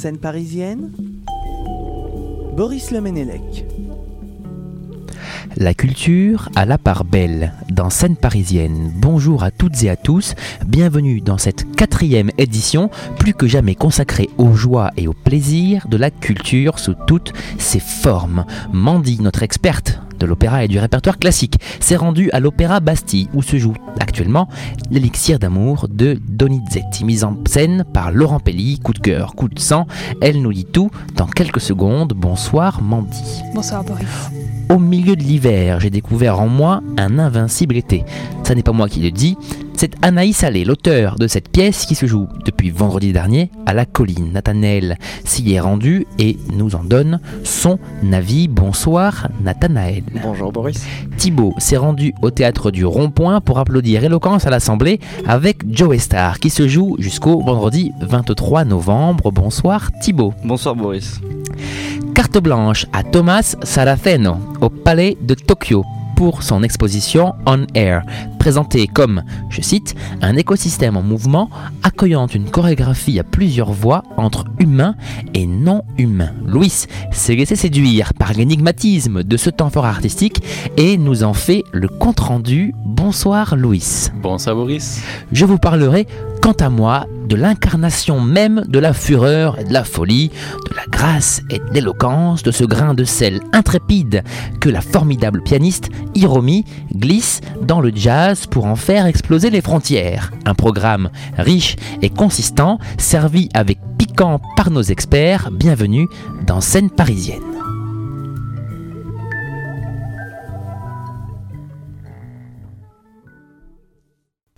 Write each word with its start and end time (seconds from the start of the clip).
Scène 0.00 0.16
parisienne 0.16 0.92
Boris 2.56 2.90
Lemenelec. 2.90 3.66
La 5.58 5.74
culture 5.74 6.48
a 6.56 6.64
la 6.64 6.78
part 6.78 7.04
belle 7.04 7.52
dans 7.68 7.90
Scène 7.90 8.16
parisienne. 8.16 8.92
Bonjour 8.96 9.42
à 9.42 9.50
toutes 9.50 9.82
et 9.82 9.90
à 9.90 9.96
tous, 9.96 10.34
bienvenue 10.66 11.20
dans 11.20 11.36
cette 11.36 11.70
quatrième 11.76 12.30
édition, 12.38 12.88
plus 13.18 13.34
que 13.34 13.46
jamais 13.46 13.74
consacrée 13.74 14.30
aux 14.38 14.54
joies 14.54 14.90
et 14.96 15.06
aux 15.06 15.12
plaisirs 15.12 15.86
de 15.86 15.98
la 15.98 16.10
culture 16.10 16.78
sous 16.78 16.94
toutes 17.06 17.34
ses 17.58 17.80
formes. 17.80 18.46
Mandy, 18.72 19.20
notre 19.20 19.42
experte 19.42 20.00
de 20.20 20.26
l'opéra 20.26 20.64
et 20.64 20.68
du 20.68 20.78
répertoire 20.78 21.18
classique, 21.18 21.56
s'est 21.80 21.96
rendue 21.96 22.30
à 22.32 22.38
l'Opéra 22.38 22.80
Bastille 22.80 23.28
où 23.34 23.42
se 23.42 23.56
joue 23.56 23.74
actuellement 23.98 24.48
l'élixir 24.90 25.38
d'amour 25.38 25.88
de 25.88 26.20
Donizetti, 26.28 27.04
mise 27.04 27.24
en 27.24 27.36
scène 27.48 27.84
par 27.92 28.12
Laurent 28.12 28.38
Pelli, 28.38 28.78
coup 28.78 28.92
de 28.92 28.98
cœur, 29.00 29.34
coup 29.34 29.48
de 29.48 29.58
sang. 29.58 29.86
Elle 30.20 30.42
nous 30.42 30.52
dit 30.52 30.66
tout 30.66 30.90
dans 31.16 31.26
quelques 31.26 31.60
secondes. 31.60 32.12
Bonsoir 32.14 32.82
Mandy. 32.82 33.42
Bonsoir 33.54 33.82
Boris. 33.82 34.30
Au 34.68 34.78
milieu 34.78 35.16
de 35.16 35.22
l'hiver, 35.22 35.80
j'ai 35.80 35.90
découvert 35.90 36.40
en 36.40 36.46
moi 36.46 36.80
un 36.96 37.18
invincible 37.18 37.76
été. 37.76 38.04
Ça 38.44 38.54
n'est 38.54 38.62
pas 38.62 38.72
moi 38.72 38.88
qui 38.88 39.00
le 39.00 39.10
dis, 39.10 39.36
c'est 39.80 39.96
Anaïs 40.02 40.44
Allais, 40.44 40.64
l'auteur 40.64 41.16
de 41.16 41.26
cette 41.26 41.48
pièce 41.48 41.86
qui 41.86 41.94
se 41.94 42.04
joue 42.04 42.28
depuis 42.44 42.68
vendredi 42.68 43.14
dernier 43.14 43.50
à 43.64 43.72
la 43.72 43.86
colline. 43.86 44.30
Nathanaël 44.30 44.98
s'y 45.24 45.54
est 45.54 45.60
rendu 45.60 46.06
et 46.18 46.36
nous 46.52 46.74
en 46.74 46.84
donne 46.84 47.18
son 47.44 47.78
avis. 48.12 48.46
Bonsoir 48.46 49.28
Nathanaël. 49.42 50.02
Bonjour 50.22 50.52
Boris. 50.52 50.84
Thibaut 51.16 51.54
s'est 51.56 51.78
rendu 51.78 52.12
au 52.20 52.30
théâtre 52.30 52.70
du 52.70 52.84
Rond-Point 52.84 53.40
pour 53.40 53.58
applaudir 53.58 54.04
Éloquence 54.04 54.46
à 54.46 54.50
l'Assemblée 54.50 55.00
avec 55.26 55.62
Joe 55.72 55.96
Star 55.96 56.40
qui 56.40 56.50
se 56.50 56.68
joue 56.68 56.96
jusqu'au 56.98 57.40
vendredi 57.40 57.90
23 58.02 58.66
novembre. 58.66 59.32
Bonsoir 59.32 59.90
Thibaut. 60.02 60.34
Bonsoir 60.44 60.76
Boris. 60.76 61.22
Carte 62.14 62.36
blanche 62.36 62.84
à 62.92 63.02
Thomas 63.02 63.56
Saraceno 63.62 64.36
au 64.60 64.68
Palais 64.68 65.16
de 65.22 65.32
Tokyo 65.32 65.86
pour 66.20 66.42
son 66.42 66.62
exposition 66.62 67.34
On 67.46 67.64
Air, 67.74 68.02
présentée 68.38 68.86
comme, 68.86 69.22
je 69.48 69.62
cite, 69.62 69.94
un 70.20 70.36
écosystème 70.36 70.98
en 70.98 71.02
mouvement 71.02 71.48
accueillant 71.82 72.26
une 72.26 72.50
chorégraphie 72.50 73.18
à 73.18 73.24
plusieurs 73.24 73.72
voix 73.72 74.02
entre 74.18 74.44
humains 74.58 74.96
et 75.32 75.46
non 75.46 75.82
humains. 75.96 76.34
Louis 76.44 76.84
s'est 77.10 77.34
laissé 77.34 77.56
séduire 77.56 78.12
par 78.12 78.34
l'énigmatisme 78.34 79.22
de 79.22 79.36
ce 79.38 79.48
temps 79.48 79.70
fort 79.70 79.86
artistique 79.86 80.42
et 80.76 80.98
nous 80.98 81.22
en 81.22 81.32
fait 81.32 81.64
le 81.72 81.88
compte-rendu. 81.88 82.74
Bonsoir 82.84 83.56
Louis. 83.56 84.08
Bonsoir 84.20 84.56
Boris. 84.56 85.02
Je 85.32 85.46
vous 85.46 85.56
parlerai 85.56 86.06
quant 86.50 86.66
à 86.66 86.68
moi 86.68 87.06
de 87.28 87.36
l'incarnation 87.36 88.20
même 88.20 88.64
de 88.66 88.80
la 88.80 88.92
fureur 88.92 89.56
et 89.60 89.64
de 89.64 89.72
la 89.72 89.84
folie, 89.84 90.32
de 90.68 90.74
la 90.74 90.82
grâce 90.90 91.42
et 91.48 91.60
de 91.60 91.72
l'éloquence, 91.72 92.42
de 92.42 92.50
ce 92.50 92.64
grain 92.64 92.92
de 92.92 93.04
sel 93.04 93.40
intrépide 93.52 94.24
que 94.60 94.68
la 94.68 94.80
formidable 94.80 95.42
pianiste 95.42 95.90
Hiromi 96.16 96.64
glisse 96.92 97.40
dans 97.62 97.80
le 97.80 97.92
jazz 97.94 98.46
pour 98.46 98.66
en 98.66 98.74
faire 98.74 99.06
exploser 99.06 99.50
les 99.50 99.60
frontières. 99.60 100.32
Un 100.44 100.54
programme 100.54 101.10
riche 101.38 101.76
et 102.02 102.10
consistant, 102.10 102.80
servi 102.98 103.48
avec 103.54 103.78
piquant 103.96 104.40
par 104.56 104.72
nos 104.72 104.82
experts. 104.82 105.50
Bienvenue 105.52 106.08
dans 106.48 106.60
Scène 106.60 106.90
parisienne. 106.90 107.59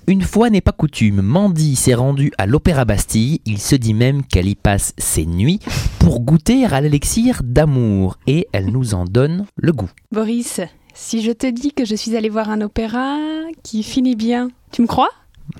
Une 0.08 0.22
fois 0.22 0.50
n'est 0.50 0.60
pas 0.60 0.72
coutume, 0.72 1.22
Mandy 1.22 1.76
s'est 1.76 1.94
rendue 1.94 2.32
à 2.36 2.46
l'Opéra 2.46 2.84
Bastille. 2.84 3.40
Il 3.46 3.58
se 3.58 3.76
dit 3.76 3.94
même 3.94 4.24
qu'elle 4.24 4.48
y 4.48 4.56
passe 4.56 4.94
ses 4.98 5.26
nuits 5.26 5.60
pour 6.00 6.20
goûter 6.20 6.64
à 6.66 6.80
l'élixir 6.80 7.40
d'amour 7.44 8.18
et 8.26 8.48
elle 8.52 8.72
nous 8.72 8.94
en 8.94 9.04
donne 9.04 9.46
le 9.56 9.72
goût. 9.72 9.90
Boris, 10.10 10.60
si 10.92 11.22
je 11.22 11.30
te 11.30 11.46
dis 11.46 11.72
que 11.72 11.84
je 11.84 11.94
suis 11.94 12.16
allée 12.16 12.28
voir 12.28 12.50
un 12.50 12.62
opéra 12.62 13.16
qui 13.62 13.84
finit 13.84 14.16
bien, 14.16 14.50
tu 14.72 14.82
me 14.82 14.88
crois? 14.88 15.10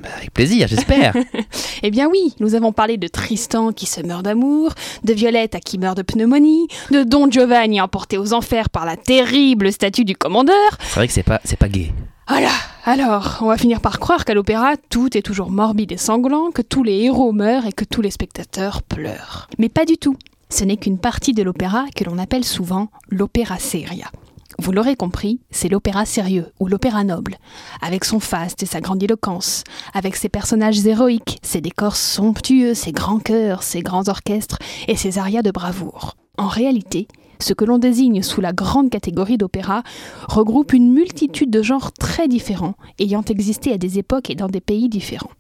Bah, 0.03 0.09
Avec 0.17 0.33
plaisir, 0.33 0.67
j'espère. 0.69 1.15
Eh 1.85 1.91
bien 1.91 2.09
oui, 2.09 2.35
nous 2.39 2.55
avons 2.55 2.73
parlé 2.73 2.97
de 2.97 3.09
Tristan 3.09 3.73
qui 3.73 3.87
se 3.87 4.01
meurt 4.01 4.25
d'amour, 4.25 4.73
de 5.03 5.13
Violette 5.13 5.57
à 5.57 5.61
qui 5.61 5.79
meurt 5.79 5.97
de 5.97 6.03
pneumonie, 6.03 6.69
de 6.93 7.03
Don 7.03 7.29
Giovanni 7.29 7.81
emporté 7.81 8.19
aux 8.19 8.33
enfers 8.35 8.71
par 8.71 8.87
la 8.87 8.97
terrible 8.97 9.73
statue 9.73 10.05
du 10.05 10.15
commandeur. 10.15 10.55
C'est 10.81 10.95
vrai 10.95 11.09
que 11.09 11.13
c'est 11.13 11.25
pas, 11.25 11.41
c'est 11.45 11.59
pas 11.59 11.69
gay. 11.69 11.93
Voilà, 12.29 12.51
alors, 12.85 13.39
on 13.43 13.47
va 13.47 13.57
finir 13.57 13.81
par 13.81 14.01
croire 14.01 14.25
qu'à 14.25 14.35
l'opéra, 14.35 14.77
tout 14.77 15.17
est 15.17 15.23
toujours 15.23 15.53
morbide 15.53 15.93
et 15.93 15.97
sanglant, 15.97 16.51
que 16.51 16.63
tous 16.63 16.83
les 16.83 16.99
héros 17.03 17.31
meurent 17.31 17.67
et 17.67 17.73
que 17.73 17.85
tous 17.85 18.03
les 18.03 18.11
spectateurs 18.11 18.83
pleurent. 18.83 19.49
Mais 19.59 19.69
pas 19.69 19.85
du 19.85 19.99
tout. 19.99 20.17
Ce 20.51 20.65
n'est 20.65 20.77
qu'une 20.77 20.99
partie 20.99 21.33
de 21.33 21.45
l'opéra 21.45 21.85
que 21.95 22.03
l'on 22.03 22.19
appelle 22.19 22.45
souvent 22.45 22.89
l'opéra 23.09 23.61
seria. 23.61 24.11
Vous 24.59 24.73
l'aurez 24.73 24.97
compris, 24.97 25.41
c'est 25.51 25.69
l'opéra 25.69 26.05
sérieux 26.05 26.49
ou 26.59 26.67
l'opéra 26.67 27.05
noble, 27.05 27.39
avec 27.81 28.05
son 28.05 28.19
faste 28.19 28.65
et 28.65 28.67
sa 28.67 28.81
grandiloquence, 28.81 29.63
avec 29.95 30.17
ses 30.17 30.29
personnages 30.29 30.85
héroïques, 30.85 31.39
ses 31.43 31.61
décors 31.61 31.97
somptueux, 31.97 32.75
ses 32.75 32.93
grands 32.93 33.21
chœurs, 33.21 33.63
ses 33.63 33.83
grands 33.83 34.09
orchestres 34.09 34.59
et 34.89 34.97
ses 34.97 35.19
arias 35.19 35.43
de 35.43 35.53
bravoure. 35.53 36.17
En 36.37 36.49
réalité, 36.49 37.07
ce 37.43 37.53
que 37.53 37.65
l'on 37.65 37.79
désigne 37.79 38.23
sous 38.23 38.41
la 38.41 38.53
grande 38.53 38.91
catégorie 38.91 39.39
d'opéra 39.39 39.83
regroupe 40.29 40.73
une 40.73 40.93
multitude 40.93 41.51
de 41.51 41.63
genres 41.63 41.93
très 41.93 42.29
différents, 42.29 42.75
ayant 42.99 43.23
existé 43.23 43.73
à 43.73 43.79
des 43.79 43.99
époques 43.99 44.31
et 44.31 44.35
dans 44.35 44.49
des 44.49 44.61
pays 44.61 44.89
différents. 44.89 45.31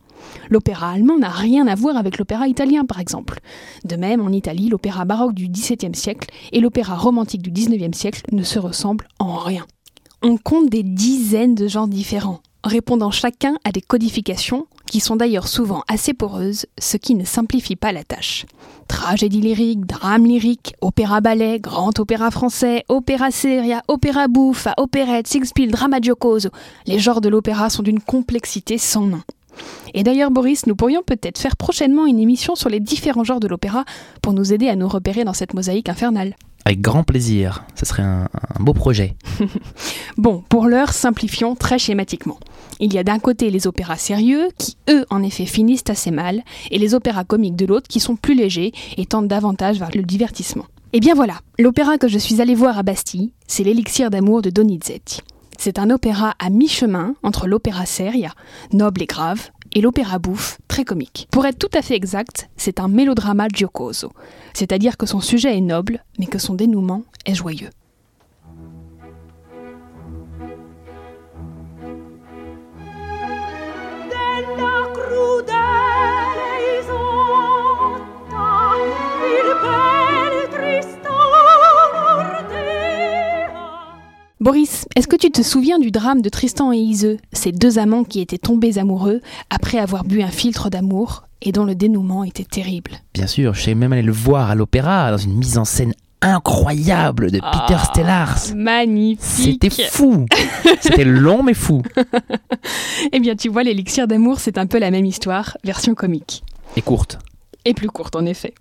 L'opéra 0.51 0.91
allemand 0.91 1.19
n'a 1.19 1.31
rien 1.31 1.67
à 1.67 1.75
voir 1.75 1.97
avec 1.97 2.19
l'opéra 2.19 2.49
italien, 2.49 2.85
par 2.85 3.01
exemple. 3.01 3.41
De 3.85 3.97
même, 3.97 4.21
en 4.21 4.31
Italie, 4.31 4.69
l'opéra 4.69 5.05
baroque 5.05 5.35
du 5.35 5.49
XVIIe 5.49 5.95
siècle 5.95 6.31
et 6.53 6.61
l'opéra 6.61 6.97
romantique 6.97 7.43
du 7.43 7.51
XIXe 7.51 7.97
siècle 7.97 8.23
ne 8.33 8.43
se 8.43 8.59
ressemblent 8.59 9.09
en 9.19 9.37
rien. 9.37 9.67
On 10.23 10.37
compte 10.37 10.71
des 10.71 10.85
dizaines 10.85 11.55
de 11.55 11.67
genres 11.67 11.89
différents, 11.89 12.41
répondant 12.65 13.11
chacun 13.11 13.57
à 13.65 13.73
des 13.73 13.81
codifications 13.81 14.67
qui 14.93 15.01
sont 15.01 15.17
d'ailleurs 15.17 15.49
souvent 15.49 15.85
assez 15.89 16.13
poreuses, 16.13 16.67
ce 16.79 16.99
qui 16.99 17.15
ne 17.15 17.25
simplifie 17.25 17.77
pas 17.77 17.93
la 17.93 18.05
tâche. 18.05 18.45
Tragédie 18.89 19.41
lyrique, 19.41 19.87
drame 19.87 20.27
lyrique, 20.27 20.75
opéra-ballet, 20.83 21.61
grand 21.61 21.99
opéra 21.99 22.31
français, 22.31 22.85
opéra 22.91 23.31
seria, 23.31 23.83
opéra 23.89 24.29
bouffe, 24.29 24.69
opérette, 24.77 25.29
singspiel, 25.29 25.71
drama 25.71 25.99
giocoso. 26.03 26.51
Les 26.87 26.99
genres 26.99 27.23
de 27.23 27.31
l'opéra 27.31 27.71
sont 27.71 27.83
d'une 27.83 28.01
complexité 28.01 28.77
sans 28.77 29.07
nom. 29.07 29.23
Et 29.95 30.03
d'ailleurs, 30.03 30.31
Boris, 30.31 30.67
nous 30.67 30.77
pourrions 30.77 31.03
peut-être 31.03 31.39
faire 31.39 31.57
prochainement 31.57 32.05
une 32.05 32.19
émission 32.19 32.55
sur 32.55 32.69
les 32.69 32.81
différents 32.81 33.25
genres 33.25 33.41
de 33.41 33.49
l'opéra 33.49 33.87
pour 34.21 34.35
nous 34.35 34.53
aider 34.53 34.69
à 34.69 34.77
nous 34.77 34.89
repérer 34.89 35.25
dans 35.25 35.33
cette 35.33 35.55
mosaïque 35.55 35.89
infernale. 35.89 36.35
Avec 36.65 36.81
grand 36.81 37.03
plaisir. 37.03 37.65
Ce 37.75 37.84
serait 37.84 38.03
un, 38.03 38.28
beau 38.61 38.73
projet. 38.73 39.17
Bon, 40.19 40.45
pour 40.49 40.67
l'heure, 40.67 40.93
simplifions 40.93 41.56
très 41.56 41.78
schématiquement. 41.78 42.39
Il 42.81 42.93
y 42.93 42.99
a 42.99 43.03
d'un 43.03 43.19
côté 43.19 43.49
les 43.49 43.67
opéras 43.67 43.97
sérieux, 43.97 44.50
qui 44.59 44.77
eux 44.91 45.06
en 45.09 45.23
effet 45.23 45.47
finissent 45.47 45.89
assez 45.89 46.11
mal, 46.11 46.43
et 46.71 46.78
les 46.78 46.95
opéras 46.95 47.25
comiques 47.25 47.56
de 47.56 47.65
l'autre, 47.65 47.89
qui 47.89 47.99
sont 47.99 48.17
plus 48.17 48.34
légers 48.34 48.73
et 48.99 49.06
tendent 49.06 49.28
davantage 49.28 49.78
vers 49.78 49.91
le 49.95 50.03
divertissement. 50.03 50.67
Et 50.93 51.00
bien 51.00 51.15
voilà, 51.15 51.41
l'opéra 51.59 51.97
que 51.97 52.09
je 52.09 52.19
suis 52.19 52.43
allée 52.43 52.55
voir 52.55 52.79
à 52.79 52.83
Bastille, 52.83 53.33
c'est 53.47 53.65
l'élixir 53.65 54.11
d'amour 54.11 54.43
de 54.43 54.50
Donizetti. 54.50 55.23
C'est 55.56 55.79
un 55.79 55.89
opéra 55.89 56.34
à 56.39 56.50
mi-chemin 56.50 57.15
entre 57.23 57.47
l'opéra 57.47 57.87
seria, 57.87 58.33
noble 58.73 59.03
et 59.03 59.06
grave, 59.06 59.50
et 59.75 59.81
l'opéra 59.81 60.19
bouffe, 60.19 60.59
très 60.69 60.84
comique. 60.84 61.28
Pour 61.31 61.47
être 61.47 61.59
tout 61.59 61.71
à 61.75 61.83
fait 61.83 61.94
exact, 61.94 62.49
c'est 62.56 62.81
un 62.81 62.88
mélodrama 62.88 63.49
giocoso, 63.49 64.12
c'est-à-dire 64.55 64.97
que 64.97 65.06
son 65.06 65.21
sujet 65.21 65.56
est 65.56 65.60
noble, 65.60 66.05
mais 66.19 66.27
que 66.27 66.38
son 66.38 66.55
dénouement 66.55 67.03
est 67.27 67.34
joyeux. 67.34 67.71
Boris, 84.43 84.87
est-ce 84.97 85.06
que 85.06 85.15
tu 85.15 85.31
te 85.31 85.41
souviens 85.41 85.79
du 85.79 85.93
drame 85.93 86.21
de 86.21 86.29
Tristan 86.29 86.73
et 86.73 86.77
Iseux, 86.77 87.19
ces 87.33 87.53
deux 87.53 87.79
amants 87.79 88.03
qui 88.03 88.21
étaient 88.21 88.39
tombés 88.39 88.77
amoureux 88.77 89.21
après 89.50 89.79
avoir 89.79 90.03
bu 90.03 90.21
un 90.21 90.33
filtre 90.33 90.69
d'amour 90.69 91.23
et 91.43 91.53
dont 91.53 91.65
le 91.65 91.77
dénouement 91.77 92.25
était 92.25 92.43
terrible? 92.43 92.91
Bien 93.15 93.29
sûr, 93.29 93.55
je 93.55 93.62
sais 93.62 93.77
même 93.77 93.93
aller 93.93 94.03
le 94.03 94.11
voir 94.11 94.50
à 94.50 94.56
l'opéra 94.56 95.12
dans 95.12 95.17
une 95.17 95.35
mise 95.37 95.59
en 95.59 95.65
scène 95.65 95.94
incroyable 96.23 97.31
de 97.31 97.39
Peter 97.39 97.77
Ah, 97.79 97.85
Stellars. 97.85 98.39
Magnifique 98.56 99.21
C'était 99.62 99.89
fou. 99.89 100.27
C'était 100.81 101.05
long 101.05 101.45
mais 101.45 101.55
fou. 101.55 101.83
Eh 103.12 103.21
bien, 103.21 103.37
tu 103.37 103.49
vois, 103.49 103.62
l'élixir 103.62 104.09
d'amour, 104.09 104.41
c'est 104.41 104.59
un 104.59 104.67
peu 104.67 104.81
la 104.81 104.91
même 104.91 105.06
histoire, 105.06 105.56
version 105.62 105.95
comique. 105.95 106.43
Et 106.75 106.83
courte. 106.83 107.21
Et 107.65 107.75
plus 107.75 107.88
courte, 107.88 108.17
en 108.17 108.27
effet. 108.27 108.55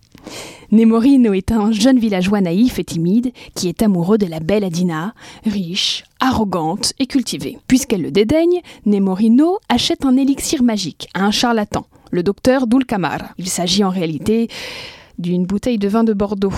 Nemorino 0.71 1.33
est 1.33 1.51
un 1.51 1.71
jeune 1.71 1.99
villageois 1.99 2.41
naïf 2.41 2.79
et 2.79 2.83
timide 2.83 3.31
qui 3.55 3.67
est 3.67 3.81
amoureux 3.81 4.17
de 4.17 4.25
la 4.25 4.39
belle 4.39 4.63
Adina, 4.63 5.13
riche, 5.45 6.05
arrogante 6.19 6.93
et 6.99 7.07
cultivée. 7.07 7.57
Puisqu'elle 7.67 8.03
le 8.03 8.11
dédaigne, 8.11 8.61
Nemorino 8.85 9.59
achète 9.67 10.05
un 10.05 10.15
élixir 10.15 10.63
magique 10.63 11.09
à 11.13 11.25
un 11.25 11.31
charlatan, 11.31 11.85
le 12.11 12.23
docteur 12.23 12.67
Dulcamar. 12.67 13.33
Il 13.37 13.49
s'agit 13.49 13.83
en 13.83 13.89
réalité 13.89 14.47
d'une 15.19 15.45
bouteille 15.45 15.77
de 15.77 15.87
vin 15.87 16.03
de 16.03 16.13
Bordeaux 16.13 16.53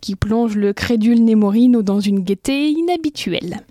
qui 0.00 0.14
plonge 0.14 0.56
le 0.56 0.72
crédule 0.72 1.24
Nemorino 1.24 1.82
dans 1.82 2.00
une 2.00 2.20
gaieté 2.20 2.70
inhabituelle. 2.70 3.62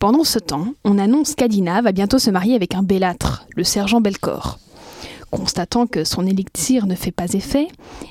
Pendant 0.00 0.24
ce 0.24 0.38
temps, 0.38 0.74
on 0.84 0.98
annonce 0.98 1.34
qu'Adina 1.34 1.82
va 1.82 1.92
bientôt 1.92 2.18
se 2.18 2.30
marier 2.30 2.54
avec 2.54 2.74
un 2.74 2.82
bellâtre, 2.82 3.46
le 3.54 3.64
sergent 3.64 4.00
Belcor. 4.00 4.58
Constatant 5.30 5.86
que 5.86 6.04
son 6.04 6.26
élixir 6.26 6.86
ne 6.86 6.94
fait 6.94 7.12
pas 7.12 7.32
effet, 7.34 7.68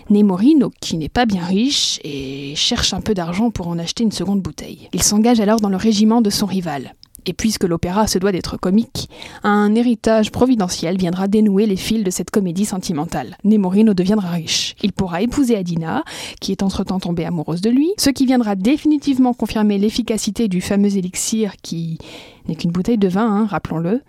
Nemorino, 0.09 0.71
qui 0.79 0.97
n'est 0.97 1.09
pas 1.09 1.25
bien 1.25 1.43
riche, 1.43 1.99
et 2.03 2.55
cherche 2.55 2.93
un 2.93 3.01
peu 3.01 3.13
d'argent 3.13 3.51
pour 3.51 3.67
en 3.67 3.77
acheter 3.77 4.03
une 4.03 4.11
seconde 4.11 4.41
bouteille. 4.41 4.89
Il 4.93 5.03
s'engage 5.03 5.39
alors 5.39 5.59
dans 5.59 5.69
le 5.69 5.77
régiment 5.77 6.21
de 6.21 6.29
son 6.29 6.45
rival. 6.45 6.95
Et 7.25 7.33
puisque 7.33 7.63
l'opéra 7.63 8.07
se 8.07 8.17
doit 8.17 8.31
d'être 8.31 8.57
comique, 8.57 9.09
un 9.43 9.75
héritage 9.75 10.31
providentiel 10.31 10.97
viendra 10.97 11.27
dénouer 11.27 11.65
les 11.65 11.75
fils 11.75 12.03
de 12.03 12.11
cette 12.11 12.31
comédie 12.31 12.65
sentimentale. 12.65 13.37
Nemorino 13.43 13.93
deviendra 13.93 14.29
riche. 14.29 14.75
Il 14.81 14.93
pourra 14.93 15.21
épouser 15.21 15.55
Adina, 15.55 16.03
qui 16.39 16.51
est 16.51 16.63
entre-temps 16.63 16.99
tombée 16.99 17.25
amoureuse 17.25 17.61
de 17.61 17.69
lui, 17.69 17.91
ce 17.97 18.09
qui 18.09 18.25
viendra 18.25 18.55
définitivement 18.55 19.33
confirmer 19.33 19.77
l'efficacité 19.77 20.47
du 20.47 20.61
fameux 20.61 20.97
élixir 20.97 21.53
qui 21.61 21.97
n'est 22.47 22.55
qu'une 22.55 22.71
bouteille 22.71 22.97
de 22.97 23.07
vin, 23.07 23.27
hein, 23.27 23.45
rappelons-le. 23.45 24.01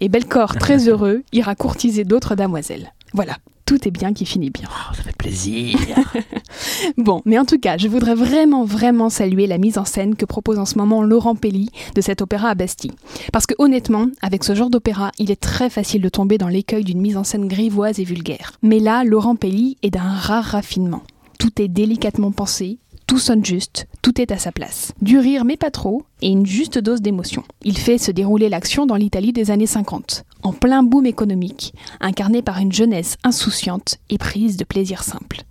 Et 0.00 0.08
Belcor, 0.08 0.56
très 0.56 0.78
heureux, 0.88 1.22
ira 1.32 1.54
courtiser 1.54 2.04
d'autres 2.04 2.34
damoiselles. 2.34 2.92
Voilà, 3.14 3.36
tout 3.68 3.86
est 3.86 3.90
bien 3.90 4.14
qui 4.14 4.24
finit 4.24 4.48
bien. 4.48 4.66
Oh, 4.66 4.94
ça 4.94 5.02
fait 5.02 5.16
plaisir. 5.16 5.78
Bon, 6.96 7.20
mais 7.26 7.38
en 7.38 7.44
tout 7.44 7.58
cas, 7.58 7.76
je 7.76 7.86
voudrais 7.86 8.14
vraiment, 8.14 8.64
vraiment 8.64 9.10
saluer 9.10 9.46
la 9.46 9.58
mise 9.58 9.76
en 9.76 9.84
scène 9.84 10.16
que 10.16 10.24
propose 10.24 10.58
en 10.58 10.64
ce 10.64 10.78
moment 10.78 11.02
Laurent 11.02 11.34
Pelli 11.34 11.70
de 11.94 12.00
cet 12.00 12.22
opéra 12.22 12.48
à 12.48 12.54
Bastille. 12.54 12.94
Parce 13.30 13.44
que 13.46 13.54
honnêtement, 13.58 14.06
avec 14.22 14.42
ce 14.42 14.54
genre 14.54 14.70
d'opéra, 14.70 15.12
il 15.18 15.30
est 15.30 15.40
très 15.40 15.68
facile 15.68 16.00
de 16.00 16.08
tomber 16.08 16.38
dans 16.38 16.48
l'écueil 16.48 16.82
d'une 16.82 17.00
mise 17.00 17.18
en 17.18 17.24
scène 17.24 17.46
grivoise 17.46 18.00
et 18.00 18.04
vulgaire. 18.04 18.52
Mais 18.62 18.78
là, 18.78 19.04
Laurent 19.04 19.36
Pelli 19.36 19.76
est 19.82 19.90
d'un 19.90 20.00
rare 20.00 20.44
raffinement. 20.44 21.02
Tout 21.38 21.60
est 21.60 21.68
délicatement 21.68 22.32
pensé, 22.32 22.78
tout 23.08 23.18
sonne 23.18 23.44
juste, 23.44 23.88
tout 24.02 24.20
est 24.20 24.30
à 24.30 24.38
sa 24.38 24.52
place. 24.52 24.92
Du 25.00 25.18
rire 25.18 25.46
mais 25.46 25.56
pas 25.56 25.70
trop, 25.70 26.02
et 26.20 26.28
une 26.28 26.44
juste 26.44 26.78
dose 26.78 27.00
d'émotion. 27.00 27.42
Il 27.64 27.78
fait 27.78 27.96
se 27.96 28.10
dérouler 28.10 28.50
l'action 28.50 28.84
dans 28.84 28.96
l'Italie 28.96 29.32
des 29.32 29.50
années 29.50 29.66
50, 29.66 30.24
en 30.42 30.52
plein 30.52 30.82
boom 30.82 31.06
économique, 31.06 31.72
incarné 32.00 32.42
par 32.42 32.58
une 32.58 32.70
jeunesse 32.70 33.16
insouciante 33.24 33.96
et 34.10 34.18
prise 34.18 34.58
de 34.58 34.64
plaisir 34.64 35.02
simple. 35.02 35.47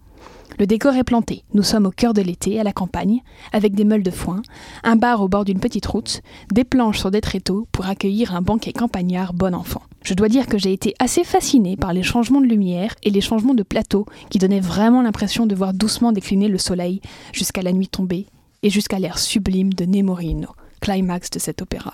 Le 0.59 0.65
décor 0.65 0.95
est 0.95 1.03
planté. 1.03 1.43
Nous 1.53 1.61
sommes 1.61 1.85
au 1.85 1.91
cœur 1.91 2.13
de 2.13 2.21
l'été, 2.21 2.59
à 2.59 2.63
la 2.63 2.73
campagne, 2.73 3.21
avec 3.53 3.75
des 3.75 3.85
meules 3.85 4.01
de 4.01 4.09
foin, 4.09 4.41
un 4.83 4.95
bar 4.95 5.21
au 5.21 5.27
bord 5.27 5.45
d'une 5.45 5.59
petite 5.59 5.85
route, 5.85 6.21
des 6.51 6.63
planches 6.63 6.97
sur 6.97 7.11
des 7.11 7.21
tréteaux 7.21 7.67
pour 7.71 7.85
accueillir 7.85 8.35
un 8.35 8.41
banquet 8.41 8.73
campagnard 8.73 9.33
bon 9.33 9.53
enfant. 9.53 9.83
Je 10.03 10.15
dois 10.15 10.29
dire 10.29 10.47
que 10.47 10.57
j'ai 10.57 10.73
été 10.73 10.95
assez 10.97 11.23
fascinée 11.23 11.77
par 11.77 11.93
les 11.93 12.01
changements 12.01 12.41
de 12.41 12.47
lumière 12.47 12.95
et 13.03 13.11
les 13.11 13.21
changements 13.21 13.53
de 13.53 13.61
plateau 13.61 14.05
qui 14.29 14.39
donnaient 14.39 14.59
vraiment 14.59 15.03
l'impression 15.03 15.45
de 15.45 15.53
voir 15.53 15.73
doucement 15.73 16.11
décliner 16.11 16.47
le 16.47 16.57
soleil 16.57 17.01
jusqu'à 17.33 17.61
la 17.61 17.71
nuit 17.71 17.87
tombée 17.87 18.25
et 18.63 18.71
jusqu'à 18.71 18.97
l'air 18.97 19.19
sublime 19.19 19.73
de 19.73 19.85
Nemorino, 19.85 20.49
climax 20.81 21.29
de 21.29 21.39
cet 21.39 21.61
opéra. 21.61 21.93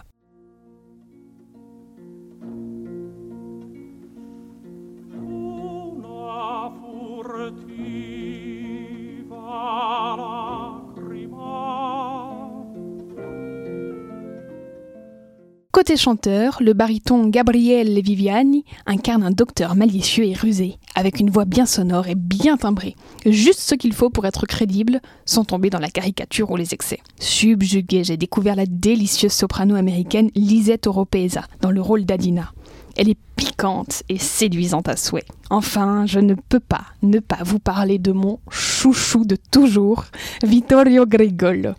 Côté 15.73 15.97
chanteur, 15.97 16.59
le 16.61 16.73
baryton 16.73 17.29
Gabriele 17.29 17.99
Viviani 17.99 18.63
incarne 18.85 19.23
un 19.23 19.31
docteur 19.31 19.75
malicieux 19.75 20.23
et 20.23 20.35
rusé, 20.35 20.77
avec 20.93 21.19
une 21.19 21.31
voix 21.31 21.45
bien 21.45 21.65
sonore 21.65 22.07
et 22.07 22.13
bien 22.13 22.57
timbrée. 22.57 22.95
Juste 23.25 23.59
ce 23.59 23.73
qu'il 23.73 23.91
faut 23.93 24.11
pour 24.11 24.27
être 24.27 24.45
crédible, 24.45 25.01
sans 25.25 25.45
tomber 25.45 25.71
dans 25.71 25.79
la 25.79 25.89
caricature 25.89 26.51
ou 26.51 26.57
les 26.57 26.75
excès. 26.75 26.99
Subjugué, 27.19 28.03
j'ai 28.03 28.17
découvert 28.17 28.55
la 28.55 28.67
délicieuse 28.67 29.33
soprano 29.33 29.73
américaine 29.73 30.29
Lisette 30.35 30.85
Oropesa 30.85 31.45
dans 31.61 31.71
le 31.71 31.81
rôle 31.81 32.05
d'Adina. 32.05 32.53
Elle 32.95 33.09
est 33.09 33.17
piquante 33.35 34.03
et 34.09 34.19
séduisante 34.19 34.87
à 34.87 34.95
souhait. 34.95 35.25
Enfin, 35.49 36.05
je 36.05 36.19
ne 36.19 36.35
peux 36.35 36.59
pas 36.59 36.83
ne 37.01 37.19
pas 37.19 37.39
vous 37.43 37.59
parler 37.59 37.97
de 37.97 38.11
mon 38.11 38.39
chouchou 38.49 39.25
de 39.25 39.35
toujours, 39.51 40.05
Vittorio 40.43 41.05
Grigolo. 41.05 41.71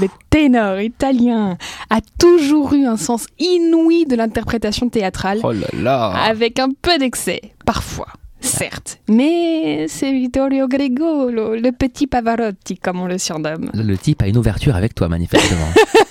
Le 0.00 0.08
ténor 0.30 0.80
italien 0.80 1.56
a 1.90 2.00
toujours 2.18 2.74
eu 2.74 2.84
un 2.84 2.96
sens 2.96 3.26
inouï 3.38 4.06
de 4.06 4.16
l'interprétation 4.16 4.88
théâtrale, 4.88 5.40
Oh 5.42 5.52
là 5.52 5.66
là 5.74 6.08
avec 6.10 6.58
un 6.58 6.68
peu 6.82 6.98
d'excès, 6.98 7.40
parfois. 7.64 8.08
Certes, 8.40 9.00
mais 9.08 9.86
c'est 9.88 10.12
Vittorio 10.12 10.68
Grigolo, 10.68 11.56
le 11.56 11.72
petit 11.72 12.06
Pavarotti, 12.06 12.76
comme 12.76 13.00
on 13.00 13.06
le 13.06 13.18
surnomme. 13.18 13.70
Le 13.74 13.96
type 13.98 14.22
a 14.22 14.28
une 14.28 14.36
ouverture 14.36 14.76
avec 14.76 14.94
toi, 14.94 15.08
manifestement. 15.08 15.66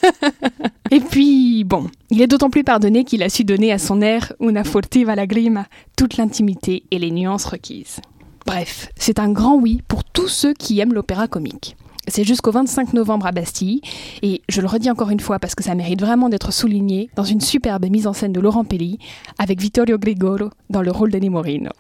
Et 0.91 0.99
puis, 0.99 1.63
bon, 1.63 1.87
il 2.09 2.21
est 2.21 2.27
d'autant 2.27 2.49
plus 2.49 2.63
pardonné 2.63 3.03
qu'il 3.03 3.23
a 3.23 3.29
su 3.29 3.43
donner 3.43 3.71
à 3.71 3.77
son 3.77 4.01
air 4.01 4.33
Una 4.39 4.63
furtiva 4.63 5.15
lagrima 5.15 5.65
toute 5.95 6.17
l'intimité 6.17 6.83
et 6.91 6.99
les 6.99 7.11
nuances 7.11 7.45
requises. 7.45 7.99
Bref, 8.45 8.89
c'est 8.95 9.19
un 9.19 9.29
grand 9.29 9.55
oui 9.55 9.81
pour 9.87 10.03
tous 10.03 10.29
ceux 10.29 10.53
qui 10.53 10.79
aiment 10.79 10.93
l'opéra 10.93 11.27
comique. 11.27 11.75
C'est 12.07 12.23
jusqu'au 12.23 12.51
25 12.51 12.93
novembre 12.93 13.25
à 13.25 13.33
Bastille, 13.33 13.81
et 14.21 14.41
je 14.47 14.61
le 14.61 14.67
redis 14.67 14.89
encore 14.89 15.09
une 15.09 15.19
fois 15.19 15.39
parce 15.39 15.55
que 15.55 15.63
ça 15.63 15.75
mérite 15.75 15.99
vraiment 15.99 16.29
d'être 16.29 16.53
souligné, 16.53 17.09
dans 17.15 17.25
une 17.25 17.41
superbe 17.41 17.85
mise 17.89 18.07
en 18.07 18.13
scène 18.13 18.31
de 18.31 18.39
Laurent 18.39 18.63
Pelli, 18.63 18.99
avec 19.37 19.59
Vittorio 19.59 19.97
Grigolo 19.97 20.51
dans 20.69 20.81
le 20.81 20.91
rôle 20.91 21.11
de 21.11 21.19
Nemorino. 21.19 21.71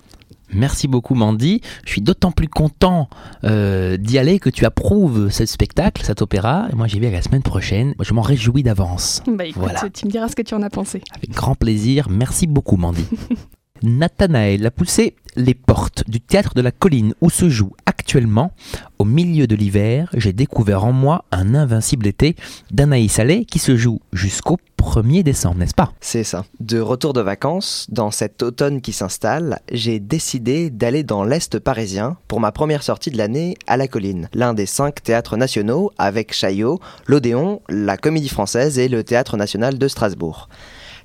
Merci 0.53 0.87
beaucoup 0.87 1.13
Mandy. 1.15 1.61
Je 1.85 1.91
suis 1.91 2.01
d'autant 2.01 2.31
plus 2.31 2.47
content 2.47 3.09
euh, 3.43 3.97
d'y 3.97 4.17
aller 4.17 4.39
que 4.39 4.49
tu 4.49 4.65
approuves 4.65 5.29
ce 5.29 5.45
spectacle, 5.45 6.03
cet 6.03 6.21
opéra. 6.21 6.67
Et 6.71 6.75
moi 6.75 6.87
j'y 6.87 6.99
vais 6.99 7.11
la 7.11 7.21
semaine 7.21 7.43
prochaine. 7.43 7.93
Je 7.99 8.13
m'en 8.13 8.21
réjouis 8.21 8.63
d'avance. 8.63 9.21
Bah 9.27 9.43
Voilà. 9.55 9.81
tu 9.93 10.05
me 10.05 10.11
diras 10.11 10.29
ce 10.29 10.35
que 10.35 10.41
tu 10.41 10.53
en 10.53 10.61
as 10.63 10.69
pensé. 10.69 11.01
Avec 11.15 11.31
grand 11.31 11.55
plaisir. 11.55 12.07
Merci 12.09 12.47
beaucoup 12.47 12.77
Mandy. 12.77 13.05
Nathanaël 13.83 14.65
a 14.65 14.71
poussé 14.71 15.15
les 15.35 15.53
portes 15.53 16.03
du 16.09 16.19
théâtre 16.19 16.53
de 16.55 16.61
la 16.61 16.71
colline 16.71 17.13
où 17.21 17.29
se 17.29 17.47
joue 17.47 17.71
actuellement, 17.85 18.51
au 18.99 19.05
milieu 19.05 19.47
de 19.47 19.55
l'hiver, 19.55 20.09
j'ai 20.15 20.33
découvert 20.33 20.85
en 20.85 20.91
moi 20.91 21.25
un 21.31 21.53
invincible 21.53 22.07
été 22.07 22.35
d'Anaïs 22.71 23.19
Allais 23.19 23.45
qui 23.45 23.59
se 23.59 23.75
joue 23.77 23.99
jusqu'au 24.13 24.57
1er 24.79 25.23
décembre, 25.23 25.57
n'est-ce 25.57 25.73
pas? 25.73 25.91
C'est 25.99 26.23
ça. 26.23 26.45
De 26.59 26.79
retour 26.79 27.13
de 27.13 27.21
vacances, 27.21 27.85
dans 27.89 28.11
cet 28.11 28.41
automne 28.43 28.81
qui 28.81 28.93
s'installe, 28.93 29.59
j'ai 29.71 29.99
décidé 29.99 30.69
d'aller 30.69 31.03
dans 31.03 31.23
l'Est 31.23 31.59
parisien 31.59 32.17
pour 32.27 32.39
ma 32.39 32.51
première 32.51 32.83
sortie 32.83 33.11
de 33.11 33.17
l'année 33.17 33.57
à 33.67 33.77
la 33.77 33.87
colline, 33.87 34.29
l'un 34.33 34.53
des 34.53 34.65
cinq 34.65 35.03
théâtres 35.03 35.37
nationaux 35.37 35.91
avec 35.97 36.33
Chaillot, 36.33 36.79
l'Odéon, 37.05 37.61
la 37.69 37.97
Comédie 37.97 38.29
Française 38.29 38.79
et 38.79 38.87
le 38.87 39.03
Théâtre 39.03 39.37
National 39.37 39.77
de 39.77 39.87
Strasbourg. 39.87 40.49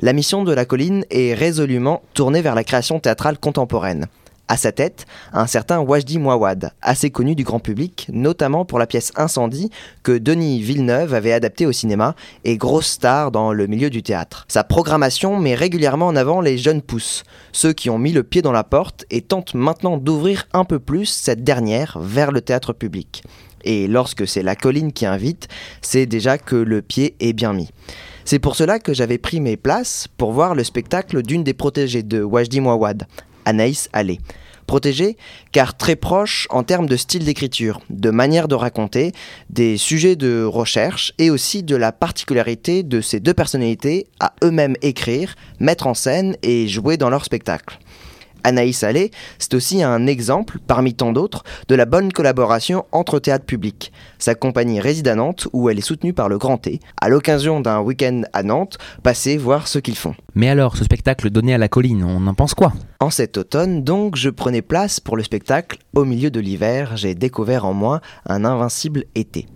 La 0.05 0.13
mission 0.13 0.43
de 0.43 0.53
la 0.53 0.65
colline 0.65 1.05
est 1.11 1.33
résolument 1.33 2.03
tournée 2.13 2.43
vers 2.43 2.57
la 2.57 2.65
création 2.65 2.99
théâtrale 2.99 3.39
contemporaine. 3.39 4.09
À 4.49 4.57
sa 4.57 4.73
tête, 4.73 5.07
un 5.33 5.47
certain 5.47 5.79
Wajdi 5.79 6.19
Mouawad, 6.19 6.73
assez 6.83 7.11
connu 7.11 7.37
du 7.37 7.45
grand 7.45 7.61
public, 7.61 8.09
notamment 8.13 8.65
pour 8.65 8.81
la 8.81 8.89
pièce 8.89 9.13
Incendie 9.15 9.71
que 10.03 10.19
Denis 10.19 10.61
Villeneuve 10.61 11.15
avait 11.15 11.33
adaptée 11.33 11.67
au 11.67 11.73
cinéma 11.73 12.17
et 12.43 12.57
grosse 12.57 12.89
star 12.89 13.31
dans 13.31 13.53
le 13.53 13.69
milieu 13.69 13.91
du 13.91 14.03
théâtre. 14.03 14.45
Sa 14.49 14.65
programmation 14.65 15.39
met 15.39 15.55
régulièrement 15.55 16.09
en 16.09 16.17
avant 16.17 16.41
les 16.41 16.59
jeunes 16.59 16.83
pousses, 16.83 17.23
ceux 17.53 17.73
qui 17.73 17.89
ont 17.89 17.99
mis 17.99 18.13
le 18.13 18.25
pied 18.25 18.43
dans 18.43 18.51
la 18.51 18.65
porte 18.65 19.05
et 19.09 19.23
tentent 19.23 19.55
maintenant 19.55 19.99
d'ouvrir 19.99 20.49
un 20.53 20.65
peu 20.65 20.81
plus 20.81 21.07
cette 21.07 21.45
dernière 21.45 21.99
vers 22.01 22.33
le 22.33 22.41
théâtre 22.41 22.73
public. 22.73 23.23
Et 23.63 23.87
lorsque 23.87 24.27
c'est 24.27 24.43
la 24.43 24.57
colline 24.57 24.93
qui 24.93 25.07
invite, 25.07 25.47
c'est 25.81 26.07
déjà 26.07 26.39
que 26.39 26.57
le 26.57 26.83
pied 26.83 27.15
est 27.21 27.33
bien 27.33 27.53
mis. 27.53 27.71
C'est 28.25 28.39
pour 28.39 28.57
cela 28.57 28.79
que 28.79 28.95
j'avais 28.95 29.19
pris 29.19 29.41
mes 29.41 29.57
places 29.57 30.07
pour 30.17 30.33
voir 30.33 30.55
le 30.55 30.65
spectacle 30.65 31.23
d'une 31.23 31.43
des 31.45 31.55
protégées 31.55 32.03
de 32.03 32.23
Wajdi 32.23 32.61
Mouawad, 32.61 33.07
Anaïs 33.45 33.89
Allais. 33.93 34.19
Protégée 34.67 35.17
car 35.51 35.77
très 35.77 35.97
proche 35.97 36.47
en 36.51 36.63
termes 36.63 36.87
de 36.87 36.97
style 36.97 37.25
d'écriture, 37.25 37.81
de 37.91 38.11
manière 38.11 38.47
de 38.47 38.55
raconter, 38.55 39.13
des 39.51 39.77
sujets 39.77 40.15
de 40.15 40.45
recherche 40.45 41.13
et 41.19 41.31
aussi 41.31 41.65
de 41.65 41.75
la 41.75 41.91
particularité 41.91 42.85
de 42.85 43.01
ces 43.01 43.19
deux 43.19 43.35
personnalités 43.35 44.07
à 44.21 44.35
eux-mêmes 44.45 44.77
écrire, 44.83 45.35
mettre 45.59 45.89
en 45.89 45.95
scène 45.95 46.37
et 46.43 46.69
jouer 46.69 46.97
dans 46.97 47.11
leur 47.11 47.25
spectacle. 47.25 47.79
Anaïs 48.45 48.83
Allais, 48.83 49.11
c'est 49.39 49.55
aussi 49.55 49.83
un 49.83 50.07
exemple, 50.07 50.59
parmi 50.67 50.95
tant 50.95 51.13
d'autres, 51.13 51.45
de 51.69 51.75
la 51.75 51.85
bonne 51.85 52.13
collaboration 52.13 52.85
entre 52.93 53.19
théâtre 53.19 53.45
public. 53.45 53.93
Sa 54.19 54.35
compagnie 54.35 54.81
réside 54.81 55.09
à 55.09 55.15
Nantes, 55.15 55.49
où 55.53 55.69
elle 55.69 55.79
est 55.79 55.83
soutenue 55.83 56.13
par 56.13 56.29
le 56.29 56.39
Grand 56.39 56.59
T. 56.59 56.81
À 57.01 57.09
l'occasion 57.09 57.61
d'un 57.61 57.81
week-end 57.81 58.23
à 58.33 58.43
Nantes, 58.43 58.79
passez 59.03 59.37
voir 59.37 59.69
ce 59.69 59.79
qu'ils 59.79 59.97
font. 59.97 60.15
Mais 60.35 60.49
alors, 60.49 60.77
ce 60.77 60.85
spectacle 60.85 61.31
donné 61.31 61.55
à 61.55 61.59
la 61.59 61.69
colline, 61.69 62.05
on 62.05 62.27
en 62.27 62.35
pense 62.35 62.55
quoi? 62.55 62.73
En 63.01 63.11
cet 63.11 63.37
automne, 63.37 63.83
donc, 63.83 64.17
je 64.17 64.31
prenais 64.31 64.63
place 64.63 65.01
pour 65.01 65.17
le 65.17 65.23
spectacle. 65.23 65.79
Au 65.95 66.05
milieu 66.05 66.31
de 66.31 66.41
l'hiver, 66.41 66.97
j'ai 66.97 67.15
découvert 67.15 67.65
en 67.65 67.73
moi 67.73 68.01
un 68.27 68.45
invincible 68.45 69.05
été. 69.15 69.47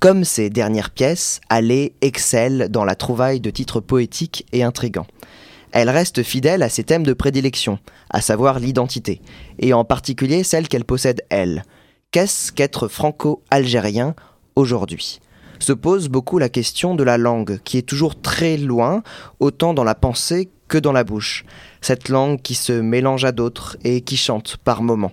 Comme 0.00 0.24
ses 0.24 0.50
dernières 0.50 0.90
pièces, 0.90 1.40
Allais 1.48 1.92
excelle 2.00 2.68
dans 2.70 2.84
la 2.84 2.94
trouvaille 2.94 3.40
de 3.40 3.50
titres 3.50 3.80
poétiques 3.80 4.46
et 4.52 4.62
intrigants. 4.62 5.06
Elle 5.78 5.90
reste 5.90 6.22
fidèle 6.22 6.62
à 6.62 6.70
ses 6.70 6.84
thèmes 6.84 7.04
de 7.04 7.12
prédilection, 7.12 7.78
à 8.08 8.22
savoir 8.22 8.60
l'identité, 8.60 9.20
et 9.58 9.74
en 9.74 9.84
particulier 9.84 10.42
celle 10.42 10.68
qu'elle 10.68 10.86
possède 10.86 11.20
elle. 11.28 11.64
Qu'est-ce 12.12 12.50
qu'être 12.50 12.88
franco-algérien 12.88 14.14
aujourd'hui? 14.54 15.20
Se 15.58 15.74
pose 15.74 16.08
beaucoup 16.08 16.38
la 16.38 16.48
question 16.48 16.94
de 16.94 17.04
la 17.04 17.18
langue, 17.18 17.60
qui 17.62 17.76
est 17.76 17.86
toujours 17.86 18.18
très 18.18 18.56
loin, 18.56 19.02
autant 19.38 19.74
dans 19.74 19.84
la 19.84 19.94
pensée 19.94 20.48
que 20.66 20.78
dans 20.78 20.92
la 20.92 21.04
bouche. 21.04 21.44
Cette 21.82 22.08
langue 22.08 22.40
qui 22.40 22.54
se 22.54 22.72
mélange 22.72 23.26
à 23.26 23.32
d'autres 23.32 23.76
et 23.84 24.00
qui 24.00 24.16
chante 24.16 24.56
par 24.56 24.80
moments. 24.80 25.12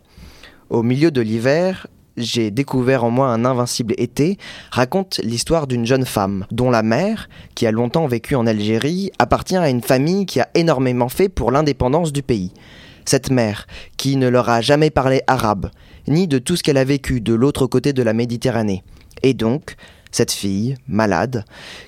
Au 0.69 0.81
milieu 0.81 1.11
de 1.11 1.19
l'hiver, 1.19 1.87
j'ai 2.17 2.51
découvert 2.51 3.03
en 3.03 3.11
moi 3.11 3.27
un 3.27 3.45
invincible 3.45 3.93
été, 3.97 4.37
raconte 4.71 5.19
l'histoire 5.23 5.67
d'une 5.67 5.85
jeune 5.85 6.05
femme, 6.05 6.45
dont 6.51 6.69
la 6.69 6.83
mère, 6.83 7.29
qui 7.55 7.65
a 7.65 7.71
longtemps 7.71 8.07
vécu 8.07 8.35
en 8.35 8.45
Algérie, 8.45 9.11
appartient 9.19 9.57
à 9.57 9.69
une 9.69 9.81
famille 9.81 10.25
qui 10.25 10.39
a 10.39 10.49
énormément 10.55 11.09
fait 11.09 11.29
pour 11.29 11.51
l'indépendance 11.51 12.13
du 12.13 12.21
pays. 12.21 12.51
Cette 13.05 13.31
mère, 13.31 13.67
qui 13.97 14.15
ne 14.15 14.27
leur 14.27 14.49
a 14.49 14.61
jamais 14.61 14.89
parlé 14.89 15.21
arabe, 15.27 15.69
ni 16.07 16.27
de 16.27 16.39
tout 16.39 16.55
ce 16.55 16.63
qu'elle 16.63 16.77
a 16.77 16.83
vécu 16.83 17.21
de 17.21 17.33
l'autre 17.33 17.67
côté 17.67 17.93
de 17.93 18.03
la 18.03 18.13
Méditerranée. 18.13 18.83
Et 19.23 19.33
donc, 19.33 19.75
cette 20.11 20.31
fille, 20.31 20.75
malade, 20.87 21.43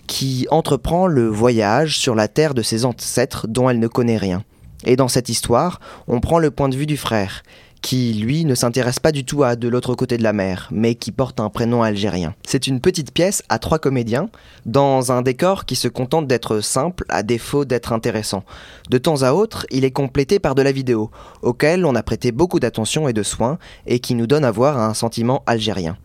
qui 0.08 0.48
entreprend 0.50 1.08
le 1.08 1.28
voyage 1.28 1.98
sur 1.98 2.16
la 2.16 2.28
terre 2.28 2.54
de 2.54 2.64
ses 2.64 2.86
ancêtres 2.86 3.48
dont 3.48 3.70
elle 3.70 3.80
ne 3.80 3.88
connaît 3.88 4.18
rien. 4.18 4.44
Et 4.84 4.96
dans 4.96 5.08
cette 5.08 5.30
histoire, 5.30 5.80
on 6.08 6.20
prend 6.20 6.40
le 6.40 6.52
point 6.52 6.70
de 6.70 6.76
vue 6.76 6.86
du 6.86 6.98
frère, 6.98 7.44
qui, 7.86 8.14
lui, 8.16 8.46
ne 8.46 8.56
s'intéresse 8.56 8.98
pas 8.98 9.12
du 9.12 9.26
tout 9.26 9.44
à 9.44 9.56
de 9.56 9.68
l'autre 9.68 9.94
côté 9.94 10.18
de 10.18 10.24
la 10.24 10.34
mer, 10.34 10.70
mais 10.72 10.96
qui 10.96 11.12
porte 11.12 11.40
un 11.40 11.52
prénom 11.52 11.84
algérien. 11.84 12.34
C'est 12.44 12.66
une 12.66 12.82
petite 12.82 13.12
pièce 13.12 13.44
à 13.48 13.60
trois 13.60 13.78
comédiens, 13.78 14.28
dans 14.66 15.12
un 15.12 15.22
décor 15.22 15.66
qui 15.66 15.76
se 15.76 15.88
contente 15.88 16.26
d'être 16.26 16.62
simple, 16.62 17.06
à 17.10 17.22
défaut 17.22 17.64
d'être 17.64 17.94
intéressant. 17.94 18.44
De 18.90 18.98
temps 18.98 19.22
à 19.22 19.34
autre, 19.34 19.68
il 19.70 19.86
est 19.86 19.92
complété 19.92 20.40
par 20.40 20.56
de 20.56 20.64
la 20.64 20.72
vidéo, 20.72 21.12
auquel 21.44 21.86
on 21.86 21.94
a 21.94 22.02
prêté 22.02 22.32
beaucoup 22.32 22.60
d'attention 22.60 23.08
et 23.08 23.14
de 23.14 23.22
soins, 23.22 23.60
et 23.86 24.00
qui 24.00 24.16
nous 24.16 24.26
donne 24.26 24.46
à 24.46 24.52
voir 24.52 24.80
un 24.80 24.96
sentiment 24.96 25.44
algérien. 25.46 25.96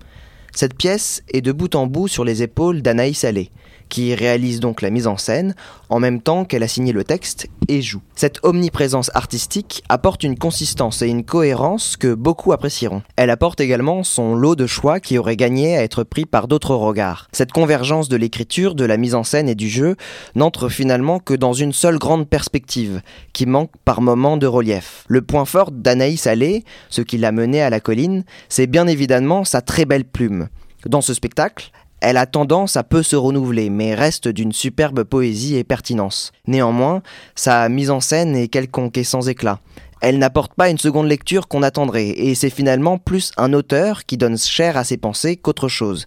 Cette 0.53 0.75
pièce 0.75 1.23
est 1.33 1.41
de 1.41 1.51
bout 1.51 1.75
en 1.75 1.87
bout 1.87 2.09
sur 2.09 2.27
les 2.27 2.43
épaules 2.43 2.83
d'Anaïs 2.83 3.25
Allais, 3.25 3.51
qui 3.91 4.15
réalise 4.15 4.61
donc 4.61 4.81
la 4.81 4.89
mise 4.89 5.07
en 5.07 5.19
scène, 5.19 5.55
en 5.91 6.01
même 6.01 6.23
temps 6.23 6.47
qu'elle 6.47 6.63
a 6.63 6.69
signé 6.69 6.93
le 6.93 7.05
texte 7.05 7.49
et 7.69 7.83
joue. 7.83 8.01
Cette 8.15 8.39
omniprésence 8.43 9.11
artistique 9.15 9.83
apporte 9.91 10.23
une 10.23 10.39
consistance 10.39 11.03
et 11.03 11.09
une 11.09 11.25
cohérence 11.25 11.99
que 11.99 12.15
beaucoup 12.15 12.53
apprécieront. 12.53 13.03
Elle 13.17 13.29
apporte 13.29 13.61
également 13.61 14.03
son 14.05 14.35
lot 14.35 14.57
de 14.57 14.67
choix 14.67 15.01
qui 15.01 15.19
aurait 15.19 15.37
gagné 15.37 15.77
à 15.77 15.83
être 15.83 16.05
pris 16.05 16.25
par 16.25 16.49
d'autres 16.49 16.75
regards. 16.75 17.29
Cette 17.33 17.53
convergence 17.53 18.09
de 18.09 18.17
l'écriture, 18.17 18.75
de 18.75 18.85
la 18.85 18.97
mise 18.97 19.15
en 19.15 19.25
scène 19.25 19.49
et 19.49 19.55
du 19.55 19.69
jeu 19.69 19.97
n'entre 20.35 20.69
finalement 20.69 21.19
que 21.19 21.35
dans 21.35 21.53
une 21.53 21.73
seule 21.73 21.99
grande 21.99 22.29
perspective, 22.29 23.03
qui 23.33 23.47
manque 23.47 23.73
par 23.85 24.01
moments 24.01 24.37
de 24.37 24.47
relief. 24.47 25.05
Le 25.09 25.23
point 25.23 25.45
fort 25.45 25.71
d'Anaïs 25.71 26.27
Allais, 26.27 26.65
ce 26.89 27.03
qui 27.03 27.19
l'a 27.19 27.33
mené 27.33 27.61
à 27.61 27.71
la 27.71 27.81
colline, 27.81 28.25
c'est 28.49 28.67
bien 28.67 28.87
évidemment 28.87 29.45
sa 29.45 29.61
très 29.61 29.85
belle 29.85 30.05
plume. 30.05 30.49
Dans 30.87 31.03
ce 31.03 31.13
spectacle, 31.13 31.73
elle 32.01 32.17
a 32.17 32.27
tendance 32.27 32.77
à 32.77 32.83
peu 32.83 33.03
se 33.03 33.17
renouveler, 33.17 33.71
mais 33.71 33.95
reste 33.95 34.29
d'une 34.29 34.53
superbe 34.53 35.05
poésie 35.05 35.57
et 35.57 35.65
pertinence. 35.65 36.33
Néanmoins, 36.47 37.03
sa 37.35 37.69
mise 37.69 37.91
en 37.91 38.01
scène 38.01 38.35
est 38.37 38.49
quelconque 38.49 38.99
et 38.99 39.05
sans 39.05 39.29
éclat. 39.29 39.61
Elle 40.01 40.19
n'apporte 40.19 40.55
pas 40.55 40.71
une 40.71 40.79
seconde 40.79 41.09
lecture 41.09 41.47
qu'on 41.47 41.63
attendrait, 41.63 42.09
et 42.09 42.35
c'est 42.35 42.51
finalement 42.51 42.99
plus 42.99 43.33
un 43.37 43.53
auteur 43.53 44.07
qui 44.07 44.17
donne 44.17 44.39
chair 44.39 44.77
à 44.77 44.85
ses 44.85 44.97
pensées 44.97 45.37
qu'autre 45.37 45.69
chose. 45.69 46.07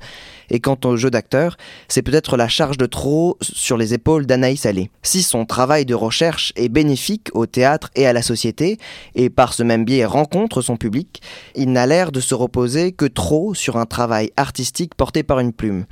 Et 0.50 0.60
quant 0.60 0.78
au 0.86 0.98
jeu 0.98 1.10
d'acteur, 1.10 1.58
c'est 1.88 2.02
peut-être 2.02 2.36
la 2.36 2.48
charge 2.48 2.78
de 2.78 2.86
trop 2.86 3.38
sur 3.42 3.78
les 3.78 3.94
épaules 3.94 4.26
d'Anaïs 4.26 4.66
Allais. 4.66 4.90
Si 5.04 5.22
son 5.24 5.46
travail 5.46 5.86
de 5.86 5.96
recherche 5.96 6.54
est 6.56 6.70
bénéfique 6.70 7.30
au 7.34 7.46
théâtre 7.46 7.90
et 7.96 8.08
à 8.08 8.14
la 8.14 8.22
société, 8.22 8.78
et 9.16 9.30
par 9.30 9.54
ce 9.54 9.64
même 9.64 9.86
biais 9.86 10.06
rencontre 10.06 10.62
son 10.62 10.78
public, 10.78 11.22
il 11.56 11.72
n'a 11.72 11.86
l'air 11.86 12.12
de 12.12 12.20
se 12.20 12.36
reposer 12.36 12.92
que 12.92 13.06
trop 13.06 13.54
sur 13.54 13.78
un 13.78 13.86
travail 13.86 14.32
artistique 14.38 14.96
porté 14.96 15.24
par 15.24 15.40
une 15.40 15.54
plume. 15.54 15.86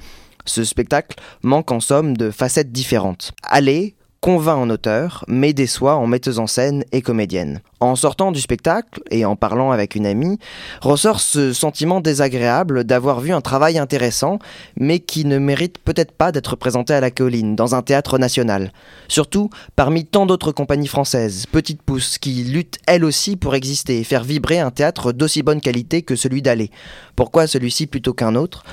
Ce 0.45 0.63
spectacle 0.63 1.17
manque 1.43 1.71
en 1.71 1.79
somme 1.79 2.17
de 2.17 2.31
facettes 2.31 2.71
différentes. 2.71 3.31
Allez, 3.43 3.95
convainc 4.21 4.59
en 4.59 4.69
auteur, 4.69 5.25
mais 5.27 5.51
déçoit 5.51 5.95
en 5.95 6.05
metteuse 6.05 6.37
en 6.37 6.45
scène 6.45 6.85
et 6.91 7.01
comédienne. 7.01 7.61
En 7.79 7.95
sortant 7.95 8.31
du 8.31 8.39
spectacle 8.39 9.01
et 9.09 9.25
en 9.25 9.35
parlant 9.35 9.71
avec 9.71 9.95
une 9.95 10.05
amie, 10.05 10.37
ressort 10.79 11.19
ce 11.19 11.53
sentiment 11.53 12.01
désagréable 12.01 12.83
d'avoir 12.83 13.19
vu 13.19 13.33
un 13.33 13.41
travail 13.41 13.79
intéressant, 13.79 14.37
mais 14.79 14.99
qui 14.99 15.25
ne 15.25 15.39
mérite 15.39 15.79
peut-être 15.79 16.11
pas 16.11 16.31
d'être 16.31 16.55
présenté 16.55 16.93
à 16.93 17.01
la 17.01 17.09
colline, 17.09 17.55
dans 17.55 17.73
un 17.73 17.81
théâtre 17.81 18.19
national. 18.19 18.71
Surtout 19.07 19.49
parmi 19.75 20.05
tant 20.05 20.27
d'autres 20.27 20.51
compagnies 20.51 20.87
françaises, 20.87 21.47
petites 21.51 21.81
pousses, 21.81 22.19
qui 22.19 22.43
luttent 22.43 22.77
elles 22.85 23.03
aussi 23.03 23.35
pour 23.35 23.55
exister 23.55 23.99
et 23.99 24.03
faire 24.03 24.23
vibrer 24.23 24.59
un 24.59 24.69
théâtre 24.69 25.13
d'aussi 25.13 25.41
bonne 25.41 25.61
qualité 25.61 26.03
que 26.03 26.15
celui 26.15 26.43
d'Allée. 26.43 26.69
Pourquoi 27.15 27.47
celui-ci 27.47 27.87
plutôt 27.87 28.13
qu'un 28.13 28.35
autre? 28.35 28.63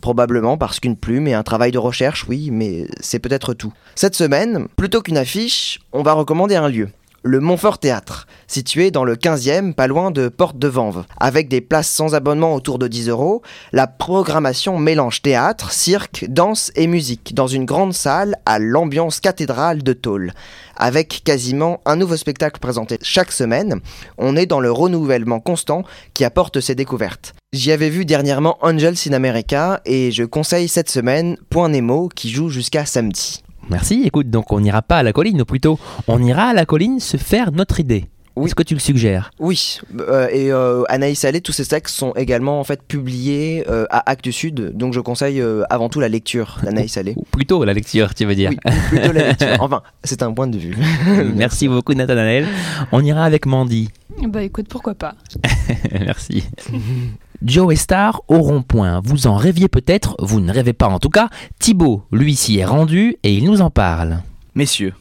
Probablement 0.00 0.56
parce 0.56 0.80
qu'une 0.80 0.96
plume 0.96 1.26
et 1.26 1.34
un 1.34 1.42
travail 1.42 1.72
de 1.72 1.78
recherche, 1.78 2.26
oui, 2.28 2.50
mais 2.52 2.86
c'est 3.00 3.18
peut-être 3.18 3.54
tout. 3.54 3.72
Cette 3.94 4.14
semaine, 4.14 4.68
plutôt 4.76 5.02
qu'une 5.02 5.16
affiche, 5.16 5.80
on 5.92 6.02
va 6.02 6.12
recommander 6.12 6.54
un 6.54 6.68
lieu. 6.68 6.88
Le 7.24 7.40
Montfort 7.40 7.78
Théâtre, 7.78 8.28
situé 8.46 8.92
dans 8.92 9.02
le 9.02 9.16
15e, 9.16 9.74
pas 9.74 9.88
loin 9.88 10.12
de 10.12 10.28
Porte 10.28 10.56
de 10.56 10.68
Vanves. 10.68 11.04
Avec 11.18 11.48
des 11.48 11.60
places 11.60 11.90
sans 11.90 12.14
abonnement 12.14 12.54
autour 12.54 12.78
de 12.78 12.86
10 12.86 13.08
euros, 13.08 13.42
la 13.72 13.88
programmation 13.88 14.78
mélange 14.78 15.20
théâtre, 15.20 15.72
cirque, 15.72 16.26
danse 16.28 16.70
et 16.76 16.86
musique 16.86 17.34
dans 17.34 17.48
une 17.48 17.64
grande 17.64 17.92
salle 17.92 18.36
à 18.46 18.60
l'ambiance 18.60 19.18
cathédrale 19.18 19.82
de 19.82 19.92
Tôle. 19.94 20.32
Avec 20.76 21.22
quasiment 21.24 21.80
un 21.86 21.96
nouveau 21.96 22.16
spectacle 22.16 22.60
présenté 22.60 22.98
chaque 23.02 23.32
semaine, 23.32 23.80
on 24.16 24.36
est 24.36 24.46
dans 24.46 24.60
le 24.60 24.70
renouvellement 24.70 25.40
constant 25.40 25.82
qui 26.14 26.24
apporte 26.24 26.60
ses 26.60 26.76
découvertes. 26.76 27.34
J'y 27.52 27.72
avais 27.72 27.90
vu 27.90 28.04
dernièrement 28.04 28.58
Angels 28.60 29.08
in 29.08 29.12
America 29.12 29.80
et 29.84 30.12
je 30.12 30.22
conseille 30.22 30.68
cette 30.68 30.90
semaine 30.90 31.36
Point 31.50 31.70
Nemo 31.70 32.08
qui 32.08 32.30
joue 32.30 32.48
jusqu'à 32.48 32.86
samedi. 32.86 33.42
Merci, 33.70 34.02
écoute, 34.04 34.30
donc 34.30 34.52
on 34.52 34.60
n'ira 34.60 34.82
pas 34.82 34.98
à 34.98 35.02
la 35.02 35.12
colline, 35.12 35.42
ou 35.42 35.44
plutôt 35.44 35.78
on 36.06 36.22
ira 36.22 36.44
à 36.44 36.52
la 36.54 36.64
colline 36.64 37.00
se 37.00 37.16
faire 37.16 37.52
notre 37.52 37.80
idée. 37.80 38.06
Oui. 38.38 38.46
Est-ce 38.46 38.54
que 38.54 38.62
tu 38.62 38.74
le 38.74 38.80
suggères? 38.80 39.32
Oui, 39.40 39.80
euh, 39.98 40.28
et 40.30 40.52
euh, 40.52 40.84
Anaïs 40.88 41.24
Allais, 41.24 41.40
tous 41.40 41.50
ces 41.50 41.66
textes 41.66 41.96
sont 41.96 42.12
également 42.12 42.60
en 42.60 42.64
fait 42.64 42.80
publiés 42.82 43.64
euh, 43.68 43.84
à 43.90 44.08
Actes 44.08 44.30
Sud, 44.30 44.76
donc 44.76 44.92
je 44.92 45.00
conseille 45.00 45.40
euh, 45.40 45.64
avant 45.70 45.88
tout 45.88 45.98
la 45.98 46.08
lecture 46.08 46.60
d'Anaïs 46.62 46.96
Allais. 46.96 47.14
Ou 47.16 47.24
plutôt 47.24 47.64
la 47.64 47.74
lecture, 47.74 48.14
tu 48.14 48.26
veux 48.26 48.36
dire 48.36 48.50
Oui, 48.50 48.72
plutôt 48.90 49.12
la 49.12 49.28
lecture. 49.28 49.48
Enfin, 49.60 49.82
c'est 50.04 50.22
un 50.22 50.32
point 50.32 50.46
de 50.46 50.56
vue. 50.56 50.76
Merci 51.34 51.66
beaucoup 51.66 51.94
Nathanaël. 51.94 52.46
On 52.92 53.04
ira 53.04 53.24
avec 53.24 53.44
Mandy. 53.44 53.90
Bah 54.28 54.42
écoute, 54.44 54.66
pourquoi 54.68 54.94
pas. 54.94 55.14
Merci. 56.00 56.44
Joe 57.42 57.72
et 57.72 57.76
Star 57.76 58.22
au 58.26 58.38
rond-point. 58.38 59.00
Vous 59.04 59.28
en 59.28 59.36
rêviez 59.36 59.68
peut-être, 59.68 60.16
vous 60.18 60.40
ne 60.40 60.52
rêvez 60.52 60.72
pas 60.72 60.88
en 60.88 60.98
tout 60.98 61.08
cas. 61.08 61.28
Thibaut, 61.60 62.04
lui, 62.10 62.34
s'y 62.34 62.58
est 62.58 62.64
rendu 62.64 63.16
et 63.22 63.32
il 63.32 63.44
nous 63.44 63.60
en 63.60 63.70
parle. 63.70 64.22
Messieurs, 64.56 64.92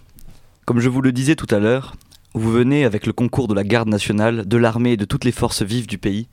comme 0.66 0.80
je 0.80 0.90
vous 0.90 1.02
le 1.02 1.12
disais 1.12 1.36
tout 1.36 1.48
à 1.50 1.60
l'heure, 1.60 1.96
vous 2.36 2.52
venez 2.52 2.86
avec 2.86 3.08
le 3.08 3.14
concours 3.14 3.48
de 3.48 3.56
la 3.56 3.64
garde 3.64 3.90
nationale, 3.90 4.48
de 4.48 4.58
l'armée 4.58 4.92
et 4.92 4.98
de 4.98 5.06
toutes 5.06 5.26
les 5.26 5.32
forces 5.32 5.64
vives 5.64 5.88
du 5.88 5.98
pays. 5.98 6.28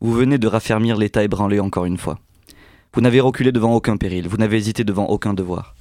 Vous 0.00 0.12
venez 0.12 0.38
de 0.38 0.46
raffermir 0.46 0.96
l'État 0.96 1.22
ébranlé 1.22 1.60
encore 1.60 1.84
une 1.84 1.98
fois. 1.98 2.18
Vous 2.94 3.02
n'avez 3.02 3.20
reculé 3.20 3.52
devant 3.52 3.74
aucun 3.74 3.98
péril, 3.98 4.28
vous 4.28 4.38
n'avez 4.38 4.56
hésité 4.56 4.84
devant 4.84 5.04
aucun 5.04 5.34
devoir. 5.34 5.74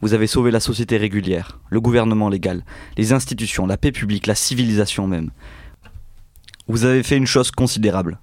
Vous 0.00 0.14
avez 0.14 0.26
sauvé 0.26 0.50
la 0.50 0.58
société 0.58 0.96
régulière, 0.96 1.60
le 1.68 1.80
gouvernement 1.80 2.28
légal, 2.28 2.64
les 2.96 3.12
institutions, 3.12 3.66
la 3.66 3.76
paix 3.76 3.92
publique, 3.92 4.26
la 4.26 4.34
civilisation 4.34 5.06
même. 5.06 5.30
Vous 6.66 6.84
avez 6.84 7.04
fait 7.04 7.16
une 7.16 7.26
chose 7.26 7.52
considérable. 7.52 8.18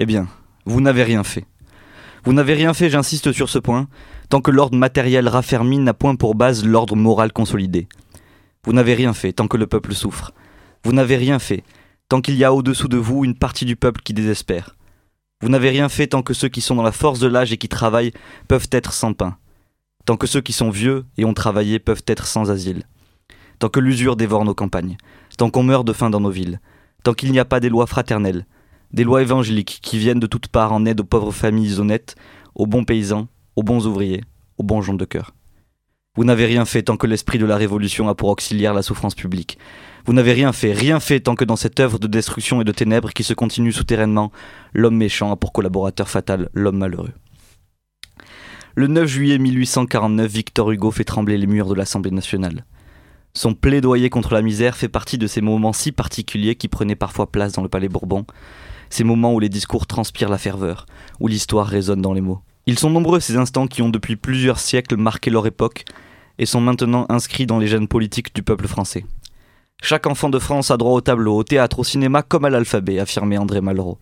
Eh 0.00 0.06
bien, 0.06 0.28
vous 0.64 0.80
n'avez 0.80 1.04
rien 1.04 1.22
fait. 1.22 1.44
Vous 2.24 2.32
n'avez 2.32 2.54
rien 2.54 2.72
fait, 2.72 2.88
j'insiste 2.88 3.32
sur 3.32 3.50
ce 3.50 3.58
point, 3.58 3.86
tant 4.30 4.40
que 4.40 4.50
l'ordre 4.50 4.76
matériel 4.76 5.28
raffermi 5.28 5.78
n'a 5.78 5.92
point 5.92 6.16
pour 6.16 6.34
base 6.34 6.64
l'ordre 6.64 6.96
moral 6.96 7.34
consolidé. 7.34 7.86
Vous 8.64 8.72
n'avez 8.72 8.94
rien 8.94 9.12
fait 9.12 9.34
tant 9.34 9.46
que 9.46 9.58
le 9.58 9.66
peuple 9.66 9.94
souffre. 9.94 10.32
Vous 10.84 10.92
n'avez 10.92 11.16
rien 11.16 11.38
fait 11.38 11.64
tant 12.08 12.22
qu'il 12.22 12.34
y 12.34 12.44
a 12.44 12.52
au-dessous 12.52 12.88
de 12.88 12.96
vous 12.96 13.24
une 13.26 13.36
partie 13.36 13.66
du 13.66 13.76
peuple 13.76 14.00
qui 14.02 14.14
désespère. 14.14 14.74
Vous 15.42 15.50
n'avez 15.50 15.68
rien 15.68 15.90
fait 15.90 16.08
tant 16.08 16.22
que 16.22 16.34
ceux 16.34 16.48
qui 16.48 16.62
sont 16.62 16.74
dans 16.74 16.82
la 16.82 16.92
force 16.92 17.20
de 17.20 17.28
l'âge 17.28 17.52
et 17.52 17.58
qui 17.58 17.68
travaillent 17.68 18.12
peuvent 18.48 18.68
être 18.72 18.94
sans 18.94 19.12
pain. 19.12 19.36
Tant 20.06 20.16
que 20.16 20.26
ceux 20.26 20.40
qui 20.40 20.52
sont 20.52 20.70
vieux 20.70 21.04
et 21.18 21.26
ont 21.26 21.34
travaillé 21.34 21.78
peuvent 21.78 22.02
être 22.06 22.26
sans 22.26 22.50
asile. 22.50 22.84
Tant 23.58 23.68
que 23.68 23.80
l'usure 23.80 24.16
dévore 24.16 24.46
nos 24.46 24.54
campagnes. 24.54 24.96
Tant 25.36 25.50
qu'on 25.50 25.62
meurt 25.62 25.86
de 25.86 25.92
faim 25.92 26.08
dans 26.08 26.20
nos 26.20 26.30
villes. 26.30 26.58
Tant 27.04 27.12
qu'il 27.12 27.32
n'y 27.32 27.38
a 27.38 27.44
pas 27.44 27.60
des 27.60 27.68
lois 27.68 27.86
fraternelles. 27.86 28.46
Des 28.92 29.04
lois 29.04 29.22
évangéliques 29.22 29.78
qui 29.82 29.98
viennent 29.98 30.18
de 30.18 30.26
toutes 30.26 30.48
parts 30.48 30.72
en 30.72 30.84
aide 30.84 31.00
aux 31.00 31.04
pauvres 31.04 31.32
familles 31.32 31.78
honnêtes, 31.78 32.16
aux 32.54 32.66
bons 32.66 32.84
paysans, 32.84 33.28
aux 33.54 33.62
bons 33.62 33.86
ouvriers, 33.86 34.22
aux 34.58 34.64
bons 34.64 34.82
gens 34.82 34.94
de 34.94 35.04
cœur. 35.04 35.32
Vous 36.16 36.24
n'avez 36.24 36.46
rien 36.46 36.64
fait 36.64 36.82
tant 36.82 36.96
que 36.96 37.06
l'esprit 37.06 37.38
de 37.38 37.46
la 37.46 37.56
Révolution 37.56 38.08
a 38.08 38.16
pour 38.16 38.30
auxiliaire 38.30 38.74
la 38.74 38.82
souffrance 38.82 39.14
publique. 39.14 39.58
Vous 40.06 40.12
n'avez 40.12 40.32
rien 40.32 40.52
fait, 40.52 40.72
rien 40.72 40.98
fait 40.98 41.20
tant 41.20 41.36
que 41.36 41.44
dans 41.44 41.54
cette 41.54 41.78
œuvre 41.78 42.00
de 42.00 42.08
destruction 42.08 42.60
et 42.60 42.64
de 42.64 42.72
ténèbres 42.72 43.12
qui 43.12 43.22
se 43.22 43.32
continue 43.32 43.72
souterrainement, 43.72 44.32
l'homme 44.72 44.96
méchant 44.96 45.30
a 45.30 45.36
pour 45.36 45.52
collaborateur 45.52 46.08
fatal 46.08 46.48
l'homme 46.52 46.78
malheureux. 46.78 47.12
Le 48.74 48.88
9 48.88 49.06
juillet 49.06 49.38
1849, 49.38 50.30
Victor 50.30 50.70
Hugo 50.72 50.90
fait 50.90 51.04
trembler 51.04 51.38
les 51.38 51.46
murs 51.46 51.68
de 51.68 51.74
l'Assemblée 51.74 52.10
nationale. 52.10 52.64
Son 53.34 53.54
plaidoyer 53.54 54.10
contre 54.10 54.34
la 54.34 54.42
misère 54.42 54.76
fait 54.76 54.88
partie 54.88 55.18
de 55.18 55.28
ces 55.28 55.40
moments 55.40 55.72
si 55.72 55.92
particuliers 55.92 56.56
qui 56.56 56.66
prenaient 56.66 56.96
parfois 56.96 57.30
place 57.30 57.52
dans 57.52 57.62
le 57.62 57.68
palais 57.68 57.88
Bourbon, 57.88 58.24
ces 58.90 59.04
moments 59.04 59.32
où 59.32 59.40
les 59.40 59.48
discours 59.48 59.86
transpirent 59.86 60.28
la 60.28 60.38
ferveur, 60.38 60.86
où 61.20 61.28
l'histoire 61.28 61.66
résonne 61.66 62.02
dans 62.02 62.12
les 62.12 62.20
mots. 62.20 62.42
Ils 62.66 62.78
sont 62.78 62.90
nombreux 62.90 63.20
ces 63.20 63.36
instants 63.36 63.66
qui 63.66 63.82
ont 63.82 63.88
depuis 63.88 64.16
plusieurs 64.16 64.58
siècles 64.58 64.96
marqué 64.96 65.30
leur 65.30 65.46
époque 65.46 65.84
et 66.38 66.46
sont 66.46 66.60
maintenant 66.60 67.06
inscrits 67.08 67.46
dans 67.46 67.58
les 67.58 67.66
gènes 67.66 67.88
politiques 67.88 68.34
du 68.34 68.42
peuple 68.42 68.68
français. 68.68 69.06
Chaque 69.82 70.06
enfant 70.06 70.28
de 70.28 70.38
France 70.38 70.70
a 70.70 70.76
droit 70.76 70.92
au 70.92 71.00
tableau, 71.00 71.36
au 71.36 71.44
théâtre, 71.44 71.78
au 71.78 71.84
cinéma 71.84 72.22
comme 72.22 72.44
à 72.44 72.50
l'alphabet, 72.50 72.98
affirmait 72.98 73.38
André 73.38 73.60
Malraux. 73.60 73.98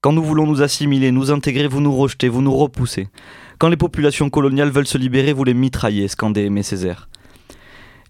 Quand 0.00 0.12
nous 0.12 0.22
voulons 0.22 0.46
nous 0.46 0.62
assimiler, 0.62 1.10
nous 1.10 1.30
intégrer, 1.30 1.66
vous 1.66 1.80
nous 1.80 1.94
rejetez, 1.94 2.28
vous 2.28 2.40
nous 2.40 2.56
repoussez. 2.56 3.08
Quand 3.58 3.68
les 3.68 3.76
populations 3.76 4.30
coloniales 4.30 4.70
veulent 4.70 4.86
se 4.86 4.96
libérer, 4.96 5.32
vous 5.32 5.44
les 5.44 5.54
mitraillez, 5.54 6.08
scandait 6.08 6.44
Aimé 6.44 6.62
Césaire. 6.62 7.08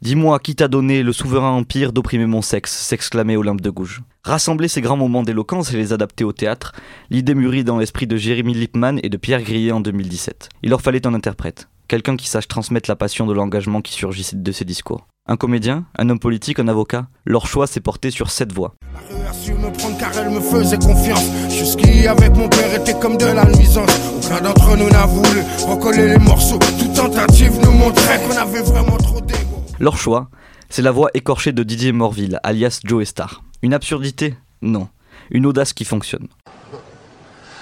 Dis-moi, 0.03 0.39
qui 0.39 0.55
t'a 0.55 0.69
donné 0.69 1.03
le 1.03 1.13
souverain 1.13 1.51
empire 1.51 1.93
d'opprimer 1.93 2.27
mon 2.27 2.43
sexe 2.43 2.73
s'exclamait 2.73 3.37
Olympe 3.37 3.63
de 3.63 3.71
Gouges. 3.71 4.03
Rassembler 4.29 4.69
ces 4.69 4.83
grands 4.83 4.99
moments 4.99 5.23
d'éloquence 5.23 5.73
et 5.73 5.79
les 5.79 5.95
adapter 5.95 6.23
au 6.23 6.35
théâtre, 6.35 6.75
l'idée 7.09 7.35
mûrie 7.35 7.65
dans 7.65 7.79
l'esprit 7.79 8.07
de 8.07 8.19
Jérémy 8.19 8.53
Lippmann 8.53 9.01
et 9.03 9.09
de 9.09 9.17
Pierre 9.17 9.41
Grillet 9.41 9.73
en 9.73 9.81
2017. 9.81 10.51
Il 10.63 10.69
leur 10.69 10.83
fallait 10.83 11.07
un 11.07 11.15
interprète, 11.15 11.71
quelqu'un 11.89 12.15
qui 12.15 12.29
sache 12.29 12.47
transmettre 12.47 12.91
la 12.91 12.97
passion 12.97 13.27
de 13.27 13.33
l'engagement 13.33 13.81
qui 13.81 13.95
surgit 13.95 14.29
de 14.35 14.53
ces 14.53 14.67
discours. 14.67 15.07
Un 15.27 15.39
comédien, 15.39 15.87
un 15.97 16.11
homme 16.11 16.19
politique, 16.19 16.59
un 16.59 16.69
avocat, 16.69 17.09
leur 17.25 17.47
choix 17.47 17.67
s'est 17.67 17.81
porté 17.81 18.11
sur 18.11 18.31
cette 18.31 18.53
voix. 18.53 18.75
La 18.93 19.17
rue 19.17 19.27
a 19.27 19.33
su 19.33 19.55
me 19.55 19.73
prendre 19.73 19.97
car 19.97 20.11
elle 20.19 20.29
me 20.29 20.41
faisait 20.41 20.77
confiance. 20.77 21.25
Jusqu'ici 21.49 22.07
avec 22.07 22.37
mon 22.37 22.51
père 22.51 22.75
était 22.75 22.99
comme 22.99 23.17
de 23.17 23.25
la 23.25 23.47
nuisance. 23.47 23.99
Aucun 24.15 24.43
d'entre 24.43 24.77
nous 24.77 24.91
n'a 24.91 25.07
voulu 25.07 25.41
recoller 25.67 26.07
les 26.07 26.19
morceaux. 26.19 26.59
Toute 26.79 26.93
tentative 26.93 27.59
nous 27.65 27.73
montrait 27.73 28.21
qu'on 28.29 28.37
avait 28.37 28.61
vraiment 28.61 28.99
trop 28.99 29.23
d'ego. 29.23 29.65
Leur 29.81 29.97
choix, 29.97 30.29
c'est 30.69 30.83
la 30.83 30.91
voix 30.91 31.09
écorchée 31.15 31.53
de 31.53 31.63
Didier 31.63 31.93
Morville, 31.93 32.39
alias 32.43 32.81
Joe 32.85 33.09
Star. 33.09 33.43
Une 33.63 33.75
absurdité 33.75 34.37
Non. 34.63 34.89
Une 35.31 35.47
audace 35.47 35.73
qui 35.73 35.85
fonctionne. 35.85 36.29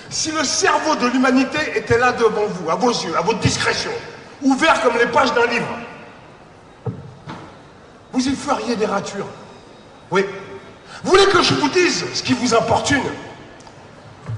Si 0.09 0.31
le 0.31 0.45
cerveau 0.45 0.95
de 0.97 1.07
l'humanité 1.09 1.59
était 1.75 1.99
là 1.99 2.13
devant 2.13 2.47
vous, 2.47 2.71
à 2.71 2.77
vos 2.77 2.91
yeux, 2.91 3.17
à 3.17 3.23
votre 3.23 3.41
discrétion, 3.41 3.91
ouvert 4.43 4.81
comme 4.83 4.97
les 4.99 5.07
pages 5.07 5.33
d'un 5.35 5.47
livre, 5.47 5.67
vous 8.13 8.29
y 8.29 8.35
feriez 8.35 8.77
des 8.77 8.87
ratures. 8.87 9.27
Oui. 10.11 10.25
Vous 11.03 11.11
voulez 11.11 11.27
que 11.27 11.43
je 11.43 11.55
vous 11.55 11.69
dise 11.71 12.05
ce 12.15 12.23
qui 12.23 12.35
vous 12.35 12.55
importune? 12.55 13.03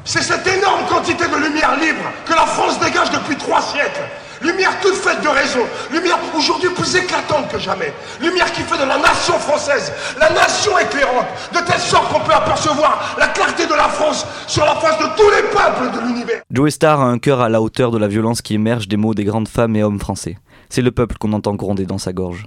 C'est 0.05 0.23
cette 0.23 0.47
énorme 0.47 0.87
quantité 0.89 1.29
de 1.29 1.37
lumière 1.37 1.79
libre 1.79 2.03
que 2.25 2.33
la 2.33 2.47
France 2.47 2.81
dégage 2.81 3.11
depuis 3.11 3.37
trois 3.37 3.61
siècles. 3.61 4.09
Lumière 4.43 4.79
toute 4.81 4.95
faite 4.95 5.23
de 5.23 5.29
raison. 5.29 5.61
Lumière 5.93 6.19
aujourd'hui 6.37 6.71
plus 6.71 6.95
éclatante 6.97 7.51
que 7.51 7.59
jamais. 7.59 7.93
Lumière 8.21 8.51
qui 8.53 8.63
fait 8.63 8.79
de 8.79 8.89
la 8.89 8.99
nation 8.99 9.35
française 9.35 9.93
la 10.19 10.31
nation 10.31 10.79
éclairante. 10.79 11.27
De 11.53 11.59
telle 11.59 11.81
sorte 11.81 12.13
qu'on 12.13 12.21
peut 12.21 12.35
apercevoir 12.35 13.17
la 13.19 13.29
clarté 13.29 13.67
de 13.67 13.75
la 13.75 13.89
France 13.89 14.27
sur 14.47 14.65
la 14.65 14.75
face 14.77 14.99
de 14.99 15.07
tous 15.17 15.31
les 15.31 15.43
peuples 15.49 15.97
de 15.97 16.07
l'univers. 16.07 16.43
Joe 16.51 16.73
Star 16.73 17.01
a 17.01 17.05
un 17.05 17.19
cœur 17.19 17.41
à 17.41 17.49
la 17.49 17.61
hauteur 17.61 17.91
de 17.91 17.99
la 17.99 18.09
violence 18.09 18.43
qui 18.43 18.55
émerge 18.55 18.89
des 18.89 18.97
mots 18.97 19.15
des 19.15 19.25
grandes 19.25 19.49
femmes 19.49 19.77
et 19.77 19.83
hommes 19.83 20.01
français. 20.01 20.39
C'est 20.69 20.83
le 20.83 20.93
peuple 20.93 21.17
qu'on 21.19 21.33
entend 21.33 21.55
gronder 21.55 21.87
dans 21.87 21.99
sa 21.99 22.13
gorge. 22.13 22.47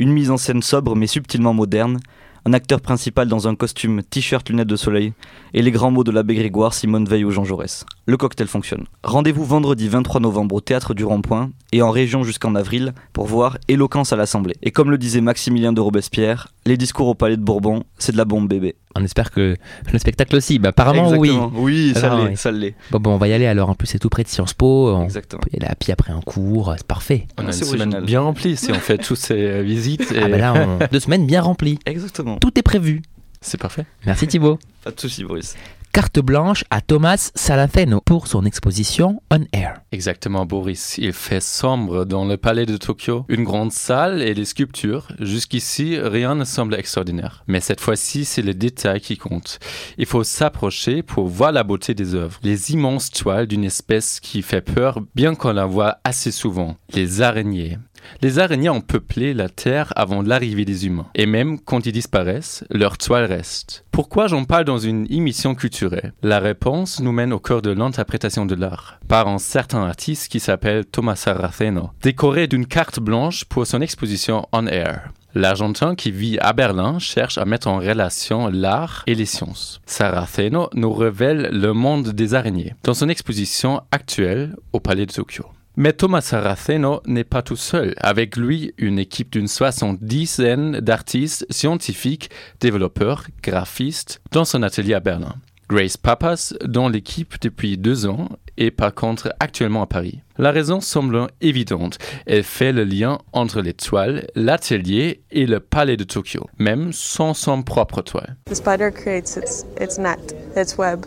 Une 0.00 0.12
mise 0.12 0.30
en 0.30 0.36
scène 0.36 0.62
sobre 0.62 0.96
mais 0.96 1.06
subtilement 1.06 1.54
moderne, 1.54 2.00
un 2.46 2.52
acteur 2.52 2.80
principal 2.80 3.28
dans 3.28 3.48
un 3.48 3.54
costume, 3.54 4.02
t-shirt, 4.02 4.48
lunettes 4.48 4.68
de 4.68 4.76
soleil, 4.76 5.12
et 5.54 5.62
les 5.62 5.70
grands 5.70 5.90
mots 5.90 6.04
de 6.04 6.10
l'abbé 6.10 6.34
Grégoire, 6.34 6.74
Simone 6.74 7.06
Veil 7.06 7.24
ou 7.24 7.30
Jean 7.30 7.44
Jaurès. 7.44 7.86
Le 8.06 8.16
cocktail 8.16 8.48
fonctionne. 8.48 8.84
Rendez-vous 9.02 9.44
vendredi 9.44 9.88
23 9.88 10.20
novembre 10.20 10.56
au 10.56 10.60
Théâtre 10.60 10.94
du 10.94 11.04
Rond-Point 11.04 11.50
et 11.72 11.82
en 11.82 11.90
région 11.90 12.22
jusqu'en 12.22 12.54
avril 12.54 12.92
pour 13.12 13.26
voir 13.26 13.58
Éloquence 13.68 14.12
à 14.12 14.16
l'Assemblée. 14.16 14.56
Et 14.62 14.70
comme 14.70 14.90
le 14.90 14.98
disait 14.98 15.20
Maximilien 15.20 15.72
de 15.72 15.80
Robespierre, 15.80 16.48
les 16.66 16.76
discours 16.76 17.08
au 17.08 17.14
Palais 17.14 17.36
de 17.36 17.42
Bourbon, 17.42 17.84
c'est 17.98 18.12
de 18.12 18.16
la 18.16 18.24
bombe 18.24 18.48
bébé. 18.48 18.74
On 18.96 19.04
espère 19.04 19.30
que 19.30 19.56
le 19.92 19.98
spectacle 19.98 20.34
aussi. 20.36 20.58
Bah, 20.58 20.68
apparemment, 20.70 21.10
oui. 21.10 21.28
Exactement. 21.30 21.52
Oui, 21.62 21.92
ça 21.94 22.14
l'est, 22.16 22.28
oui. 22.30 22.36
ça 22.36 22.52
l'est. 22.52 22.74
Bon, 22.90 23.00
bon, 23.00 23.10
on 23.14 23.16
va 23.18 23.28
y 23.28 23.32
aller 23.32 23.46
alors. 23.46 23.68
En 23.70 23.74
plus, 23.74 23.86
c'est 23.88 23.98
tout 23.98 24.08
près 24.08 24.22
de 24.22 24.28
Sciences 24.28 24.54
Po. 24.54 24.94
On 24.94 25.04
Exactement. 25.04 25.40
peut 25.40 25.50
y 25.52 25.56
aller 25.56 25.66
à 25.70 25.74
pied 25.74 25.92
après 25.92 26.12
un 26.12 26.20
cours. 26.20 26.72
C'est 26.76 26.86
parfait. 26.86 27.26
On 27.38 27.46
a 27.46 27.52
C'est 27.52 27.60
une 27.60 27.66
semaine 27.72 27.80
original. 27.82 28.04
bien 28.04 28.20
remplie 28.20 28.56
si 28.56 28.70
on 28.70 28.74
fait 28.74 28.98
toutes 28.98 29.16
ces 29.18 29.34
euh, 29.34 29.62
visites. 29.62 30.12
Et... 30.12 30.20
Ah, 30.22 30.28
bah 30.28 30.38
là, 30.38 30.54
on- 30.54 30.78
deux 30.92 31.00
semaines 31.00 31.26
bien 31.26 31.42
remplies. 31.42 31.78
Exactement. 31.86 32.36
Tout 32.38 32.56
est 32.58 32.62
prévu. 32.62 33.02
C'est 33.40 33.58
parfait. 33.60 33.84
Merci 34.06 34.26
Thibaut. 34.26 34.58
Pas 34.84 34.90
de 34.90 34.98
soucis, 35.00 35.24
Boris. 35.24 35.56
Carte 35.94 36.18
blanche 36.18 36.64
à 36.70 36.80
Thomas 36.80 37.30
Salafeno 37.36 38.00
pour 38.00 38.26
son 38.26 38.44
exposition 38.44 39.22
On 39.30 39.44
Air. 39.52 39.80
Exactement, 39.92 40.44
Boris. 40.44 40.98
Il 40.98 41.12
fait 41.12 41.40
sombre 41.40 42.04
dans 42.04 42.24
le 42.24 42.36
palais 42.36 42.66
de 42.66 42.76
Tokyo. 42.76 43.24
Une 43.28 43.44
grande 43.44 43.70
salle 43.70 44.20
et 44.20 44.34
des 44.34 44.44
sculptures. 44.44 45.06
Jusqu'ici, 45.20 45.96
rien 45.96 46.34
ne 46.34 46.42
semble 46.42 46.74
extraordinaire. 46.74 47.44
Mais 47.46 47.60
cette 47.60 47.80
fois-ci, 47.80 48.24
c'est 48.24 48.42
le 48.42 48.54
détail 48.54 49.00
qui 49.00 49.16
compte. 49.16 49.60
Il 49.96 50.06
faut 50.06 50.24
s'approcher 50.24 51.04
pour 51.04 51.28
voir 51.28 51.52
la 51.52 51.62
beauté 51.62 51.94
des 51.94 52.16
œuvres. 52.16 52.40
Les 52.42 52.72
immenses 52.72 53.12
toiles 53.12 53.46
d'une 53.46 53.62
espèce 53.62 54.18
qui 54.18 54.42
fait 54.42 54.62
peur, 54.62 54.98
bien 55.14 55.36
qu'on 55.36 55.52
la 55.52 55.66
voit 55.66 55.98
assez 56.02 56.32
souvent. 56.32 56.74
Les 56.92 57.22
araignées. 57.22 57.78
Les 58.22 58.38
araignées 58.38 58.70
ont 58.70 58.80
peuplé 58.80 59.34
la 59.34 59.48
Terre 59.48 59.92
avant 59.96 60.22
l'arrivée 60.22 60.64
des 60.64 60.86
humains. 60.86 61.06
Et 61.14 61.26
même 61.26 61.58
quand 61.58 61.86
ils 61.86 61.92
disparaissent, 61.92 62.64
leurs 62.70 62.98
toiles 62.98 63.24
restent. 63.24 63.84
Pourquoi 63.90 64.26
j'en 64.26 64.44
parle 64.44 64.64
dans 64.64 64.78
une 64.78 65.06
émission 65.10 65.54
culturelle? 65.54 66.12
La 66.22 66.38
réponse 66.38 67.00
nous 67.00 67.12
mène 67.12 67.32
au 67.32 67.38
cœur 67.38 67.62
de 67.62 67.70
l'interprétation 67.70 68.46
de 68.46 68.54
l'art, 68.54 68.98
par 69.08 69.28
un 69.28 69.38
certain 69.38 69.84
artiste 69.84 70.30
qui 70.30 70.40
s'appelle 70.40 70.84
Thomas 70.84 71.16
Saraceno, 71.16 71.90
décoré 72.02 72.46
d'une 72.46 72.66
carte 72.66 73.00
blanche 73.00 73.44
pour 73.44 73.66
son 73.66 73.80
exposition 73.80 74.46
On 74.52 74.66
Air. 74.66 75.10
L'Argentin 75.36 75.96
qui 75.96 76.12
vit 76.12 76.38
à 76.38 76.52
Berlin 76.52 77.00
cherche 77.00 77.38
à 77.38 77.44
mettre 77.44 77.66
en 77.66 77.78
relation 77.78 78.48
l'art 78.48 79.02
et 79.08 79.16
les 79.16 79.26
sciences. 79.26 79.80
Saraceno 79.84 80.70
nous 80.74 80.92
révèle 80.92 81.48
le 81.50 81.72
monde 81.72 82.10
des 82.10 82.34
araignées 82.34 82.74
dans 82.84 82.94
son 82.94 83.08
exposition 83.08 83.82
actuelle 83.90 84.54
au 84.72 84.78
Palais 84.78 85.06
de 85.06 85.12
Tokyo. 85.12 85.46
Mais 85.76 85.92
Thomas 85.92 86.20
Saraceno 86.20 87.00
n'est 87.04 87.24
pas 87.24 87.42
tout 87.42 87.56
seul. 87.56 87.94
Avec 87.96 88.36
lui, 88.36 88.72
une 88.78 89.00
équipe 89.00 89.32
d'une 89.32 89.48
soixante-dizaine 89.48 90.78
d'artistes, 90.78 91.46
scientifiques, 91.50 92.30
développeurs, 92.60 93.26
graphistes, 93.42 94.20
dans 94.30 94.44
son 94.44 94.62
atelier 94.62 94.94
à 94.94 95.00
Berlin. 95.00 95.34
Grace 95.68 95.96
Papas, 95.96 96.54
dans 96.64 96.88
l'équipe 96.88 97.34
depuis 97.40 97.76
deux 97.76 98.06
ans, 98.06 98.28
est 98.56 98.70
par 98.70 98.94
contre 98.94 99.34
actuellement 99.40 99.82
à 99.82 99.86
Paris. 99.88 100.20
La 100.38 100.52
raison 100.52 100.80
semble 100.80 101.26
évidente. 101.40 101.98
Elle 102.26 102.44
fait 102.44 102.72
le 102.72 102.84
lien 102.84 103.18
entre 103.32 103.60
les 103.60 103.74
toiles, 103.74 104.28
l'atelier 104.36 105.22
et 105.32 105.46
le 105.46 105.58
palais 105.58 105.96
de 105.96 106.04
Tokyo, 106.04 106.46
même 106.56 106.92
sans 106.92 107.34
son 107.34 107.64
propre 107.64 108.00
toile. 108.02 108.36
The 108.48 108.54
spider 108.54 108.92
creates 108.92 109.36
its 109.80 109.98
net, 109.98 110.36
its 110.56 110.78
web, 110.78 111.04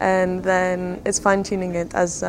and 0.00 0.40
then 0.42 0.96
it's 1.06 1.20
fine 1.20 1.44
tuning 1.44 1.76
it 1.76 1.94
as 1.94 2.24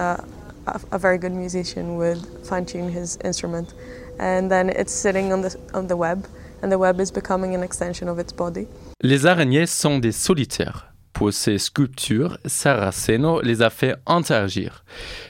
a, 0.67 0.97
very 0.97 1.17
good 1.17 1.31
musician 1.31 1.97
would 1.97 2.19
fine 2.43 2.65
tune 2.65 2.89
his 2.89 3.17
instrument, 3.23 3.73
and 4.19 4.49
then 4.49 4.69
it's 4.69 4.93
sitting 4.93 5.31
on 5.33 5.41
the 5.41 5.55
on 5.73 5.87
the 5.87 5.95
web, 5.95 6.27
and 6.61 6.71
the 6.71 6.77
web 6.77 6.99
is 6.99 7.11
becoming 7.11 7.55
an 7.55 7.63
extension 7.63 8.07
of 8.07 8.19
its 8.19 8.33
body. 8.33 8.67
Les 9.01 9.25
araignées 9.25 9.67
sont 9.67 9.99
des 9.99 10.11
solitaires. 10.11 10.87
Pour 11.13 11.33
ces 11.33 11.59
sculptures, 11.59 12.37
Saraceno 12.45 13.41
les 13.41 13.61
a 13.61 13.69
fait 13.69 13.95
interagir. 14.07 14.83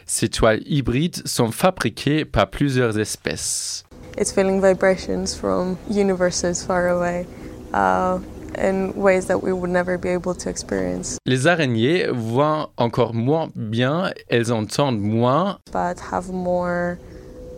Ces 0.05 0.29
toiles 0.29 0.61
hybrides 0.65 1.27
sont 1.27 1.51
fabriquées 1.51 2.23
par 2.23 2.49
plusieurs 2.49 2.97
espèces. 2.97 3.83
It's 4.17 4.31
feeling 4.31 4.61
vibrations 4.61 5.35
from 5.35 5.77
universes 5.89 6.63
far 6.63 6.89
away, 6.89 7.25
uh, 7.73 8.19
in 8.57 8.93
ways 8.95 9.27
that 9.27 9.41
we 9.41 9.53
would 9.53 9.69
never 9.69 9.97
be 9.97 10.09
able 10.09 10.33
to 10.35 10.49
experience, 10.49 11.17
Les 11.25 11.47
araignées 11.47 12.07
voient 12.11 12.69
encore 12.77 13.13
moins 13.13 13.51
bien, 13.55 14.11
elles 14.29 14.51
entendent 14.51 15.01
moins, 15.01 15.57
but 15.71 15.99
have 15.99 16.29
more 16.29 16.99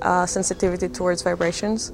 uh, 0.01 0.25
sensitivity 0.25 0.87
towards 0.87 1.21
vibrations, 1.23 1.91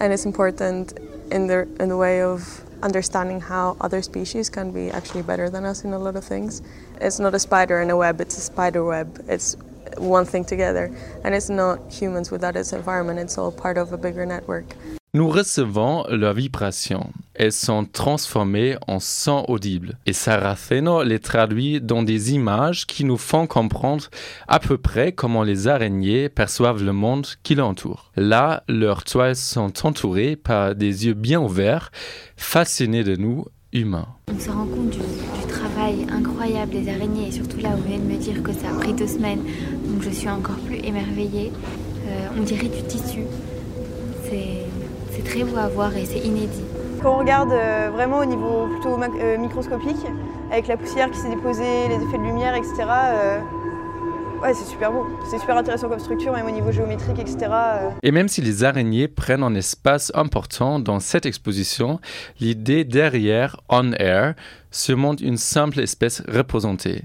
and 0.00 0.12
it's 0.12 0.26
important 0.26 0.92
in 1.30 1.46
the 1.46 1.66
in 1.80 1.88
the 1.88 1.96
way 1.96 2.22
of 2.22 2.62
understanding 2.82 3.40
how 3.40 3.76
other 3.80 4.02
species 4.02 4.50
can 4.50 4.70
be 4.70 4.90
actually 4.90 5.22
better 5.22 5.48
than 5.48 5.64
us 5.64 5.84
in 5.84 5.92
a 5.92 5.98
lot 5.98 6.14
of 6.14 6.24
things. 6.24 6.62
It's 7.00 7.18
not 7.18 7.34
a 7.34 7.38
spider 7.38 7.80
in 7.80 7.90
a 7.90 7.96
web; 7.96 8.20
it's 8.20 8.36
a 8.38 8.40
spider 8.40 8.84
web. 8.84 9.24
It's 9.28 9.56
one 9.98 10.24
thing 10.24 10.44
together, 10.44 10.90
and 11.24 11.34
it's 11.34 11.48
not 11.48 11.78
humans 11.90 12.30
without 12.30 12.56
its 12.56 12.72
environment. 12.72 13.18
It's 13.18 13.38
all 13.38 13.52
part 13.52 13.78
of 13.78 13.92
a 13.92 13.96
bigger 13.96 14.26
network. 14.26 14.74
nous 15.16 15.30
recevons 15.30 16.04
leurs 16.10 16.34
vibrations. 16.34 17.10
Elles 17.34 17.50
sont 17.50 17.86
transformées 17.86 18.76
en 18.86 19.00
sons 19.00 19.46
audibles. 19.48 19.98
Et 20.04 20.12
Saraceno 20.12 21.02
les 21.02 21.20
traduit 21.20 21.80
dans 21.80 22.02
des 22.02 22.34
images 22.34 22.86
qui 22.86 23.02
nous 23.02 23.16
font 23.16 23.46
comprendre 23.46 24.10
à 24.46 24.58
peu 24.58 24.76
près 24.76 25.12
comment 25.12 25.42
les 25.42 25.68
araignées 25.68 26.28
perçoivent 26.28 26.84
le 26.84 26.92
monde 26.92 27.26
qui 27.42 27.54
l'entoure. 27.54 28.12
Là, 28.16 28.62
leurs 28.68 29.04
toiles 29.04 29.36
sont 29.36 29.86
entourées 29.86 30.36
par 30.36 30.74
des 30.74 31.06
yeux 31.06 31.14
bien 31.14 31.40
ouverts, 31.40 31.92
fascinés 32.36 33.04
de 33.04 33.16
nous, 33.16 33.46
On 34.34 34.38
se 34.38 34.50
rend 34.50 34.64
compte 34.66 34.90
du, 34.90 34.98
du 34.98 35.46
travail 35.48 36.06
incroyable 36.10 36.70
des 36.70 36.88
araignées 36.88 37.28
et 37.28 37.32
surtout 37.32 37.58
là, 37.58 37.70
vous 37.76 37.82
venez 37.82 37.98
de 37.98 38.04
me 38.04 38.16
dire 38.16 38.42
que 38.42 38.52
ça 38.52 38.68
a 38.70 38.78
pris 38.78 38.92
deux 38.92 39.06
semaines, 39.06 39.42
donc 39.84 40.02
je 40.02 40.10
suis 40.10 40.28
encore 40.28 40.56
plus 40.56 40.76
émerveillée. 40.76 41.52
Euh, 42.06 42.28
on 42.38 42.42
dirait 42.42 42.68
du 42.68 42.82
tissu. 42.84 43.20
C'est 44.30 45.24
très 45.24 45.44
beau 45.44 45.56
à 45.56 45.68
voir 45.68 45.96
et 45.96 46.04
c'est 46.04 46.18
inédit. 46.20 46.64
quand 47.02 47.14
on 47.14 47.18
regarde 47.18 47.50
euh, 47.52 47.90
vraiment 47.92 48.18
au 48.18 48.24
niveau 48.24 48.66
plutôt 48.66 48.98
euh, 49.00 49.38
microscopique, 49.38 50.04
avec 50.50 50.68
la 50.68 50.76
poussière 50.76 51.10
qui 51.10 51.18
s'est 51.18 51.30
déposée, 51.30 51.88
les 51.88 51.96
effets 51.96 52.18
de 52.18 52.22
lumière, 52.22 52.54
etc., 52.54 52.74
euh, 52.80 53.38
ouais, 54.46 54.54
c'est 54.54 54.70
super 54.70 54.92
beau. 54.92 55.06
C'est 55.28 55.38
super 55.38 55.56
intéressant 55.56 55.88
comme 55.88 55.98
structure, 55.98 56.32
même 56.32 56.46
au 56.46 56.50
niveau 56.50 56.70
géométrique, 56.70 57.18
etc. 57.18 57.36
euh. 57.50 57.90
Et 58.02 58.10
même 58.10 58.28
si 58.28 58.40
les 58.40 58.64
araignées 58.64 59.08
prennent 59.08 59.42
un 59.42 59.54
espace 59.54 60.12
important 60.14 60.78
dans 60.78 61.00
cette 61.00 61.26
exposition, 61.26 62.00
l'idée 62.40 62.84
derrière 62.84 63.56
On 63.68 63.92
Air 63.92 64.34
se 64.70 64.92
montre 64.92 65.22
une 65.22 65.36
simple 65.36 65.80
espèce 65.80 66.22
représentée. 66.28 67.02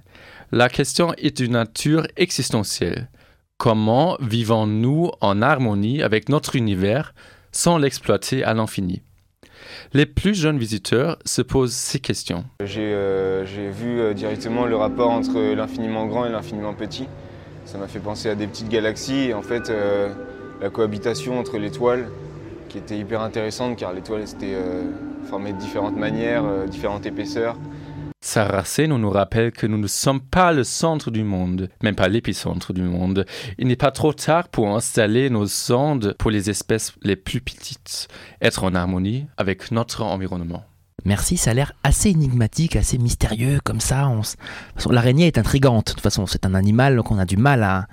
La 0.51 0.69
question 0.69 1.13
est 1.17 1.37
d'une 1.37 1.53
nature 1.53 2.05
existentielle. 2.17 3.09
Comment 3.57 4.17
vivons-nous 4.19 5.11
en 5.21 5.41
harmonie 5.41 6.01
avec 6.01 6.29
notre 6.29 6.55
univers 6.55 7.13
sans 7.51 7.77
l'exploiter 7.77 8.43
à 8.43 8.53
l'infini? 8.53 9.01
Les 9.93 10.05
plus 10.05 10.35
jeunes 10.35 10.57
visiteurs 10.57 11.17
se 11.25 11.41
posent 11.41 11.73
ces 11.73 11.99
questions. 11.99 12.45
J'ai 12.63 12.91
euh, 12.93 13.45
vu 13.45 13.99
euh, 13.99 14.13
directement 14.13 14.65
le 14.65 14.75
rapport 14.75 15.11
entre 15.11 15.53
l'infiniment 15.53 16.07
grand 16.07 16.25
et 16.25 16.29
l'infiniment 16.29 16.73
petit. 16.73 17.07
Ça 17.71 17.77
m'a 17.77 17.87
fait 17.87 17.99
penser 17.99 18.27
à 18.27 18.35
des 18.35 18.47
petites 18.47 18.67
galaxies 18.67 19.29
et 19.29 19.33
en 19.33 19.41
fait 19.41 19.69
euh, 19.69 20.09
la 20.59 20.69
cohabitation 20.69 21.39
entre 21.39 21.57
l'étoile 21.57 22.09
qui 22.67 22.77
était 22.77 22.97
hyper 22.97 23.21
intéressante 23.21 23.77
car 23.77 23.93
l'étoile 23.93 24.27
c'était 24.27 24.55
euh, 24.55 24.91
formé 25.23 25.53
de 25.53 25.57
différentes 25.57 25.95
manières, 25.95 26.43
euh, 26.43 26.67
différentes 26.67 27.05
épaisseurs. 27.05 27.55
Saracen 28.19 28.93
nous 28.93 29.09
rappelle 29.09 29.53
que 29.53 29.67
nous 29.67 29.77
ne 29.77 29.87
sommes 29.87 30.19
pas 30.19 30.51
le 30.51 30.65
centre 30.65 31.11
du 31.11 31.23
monde, 31.23 31.69
même 31.81 31.95
pas 31.95 32.09
l'épicentre 32.09 32.73
du 32.73 32.81
monde. 32.81 33.25
Il 33.57 33.67
n'est 33.67 33.77
pas 33.77 33.91
trop 33.91 34.11
tard 34.11 34.49
pour 34.49 34.75
installer 34.75 35.29
nos 35.29 35.47
sondes 35.47 36.13
pour 36.19 36.29
les 36.29 36.49
espèces 36.49 36.91
les 37.03 37.15
plus 37.15 37.39
petites, 37.39 38.09
être 38.41 38.65
en 38.65 38.75
harmonie 38.75 39.27
avec 39.37 39.71
notre 39.71 40.03
environnement. 40.03 40.65
Merci, 41.05 41.37
ça 41.37 41.51
a 41.51 41.53
l'air 41.53 41.73
assez 41.83 42.09
énigmatique, 42.09 42.75
assez 42.75 42.97
mystérieux, 42.97 43.59
comme 43.63 43.79
ça. 43.81 44.07
on 44.07 44.21
s- 44.21 44.35
L'araignée 44.89 45.27
est 45.27 45.37
intrigante. 45.37 45.87
De 45.87 45.91
toute 45.93 46.01
façon, 46.01 46.25
c'est 46.27 46.45
un 46.45 46.53
animal 46.53 47.01
qu'on 47.03 47.17
a 47.17 47.25
du 47.25 47.37
mal 47.37 47.63
à, 47.63 47.87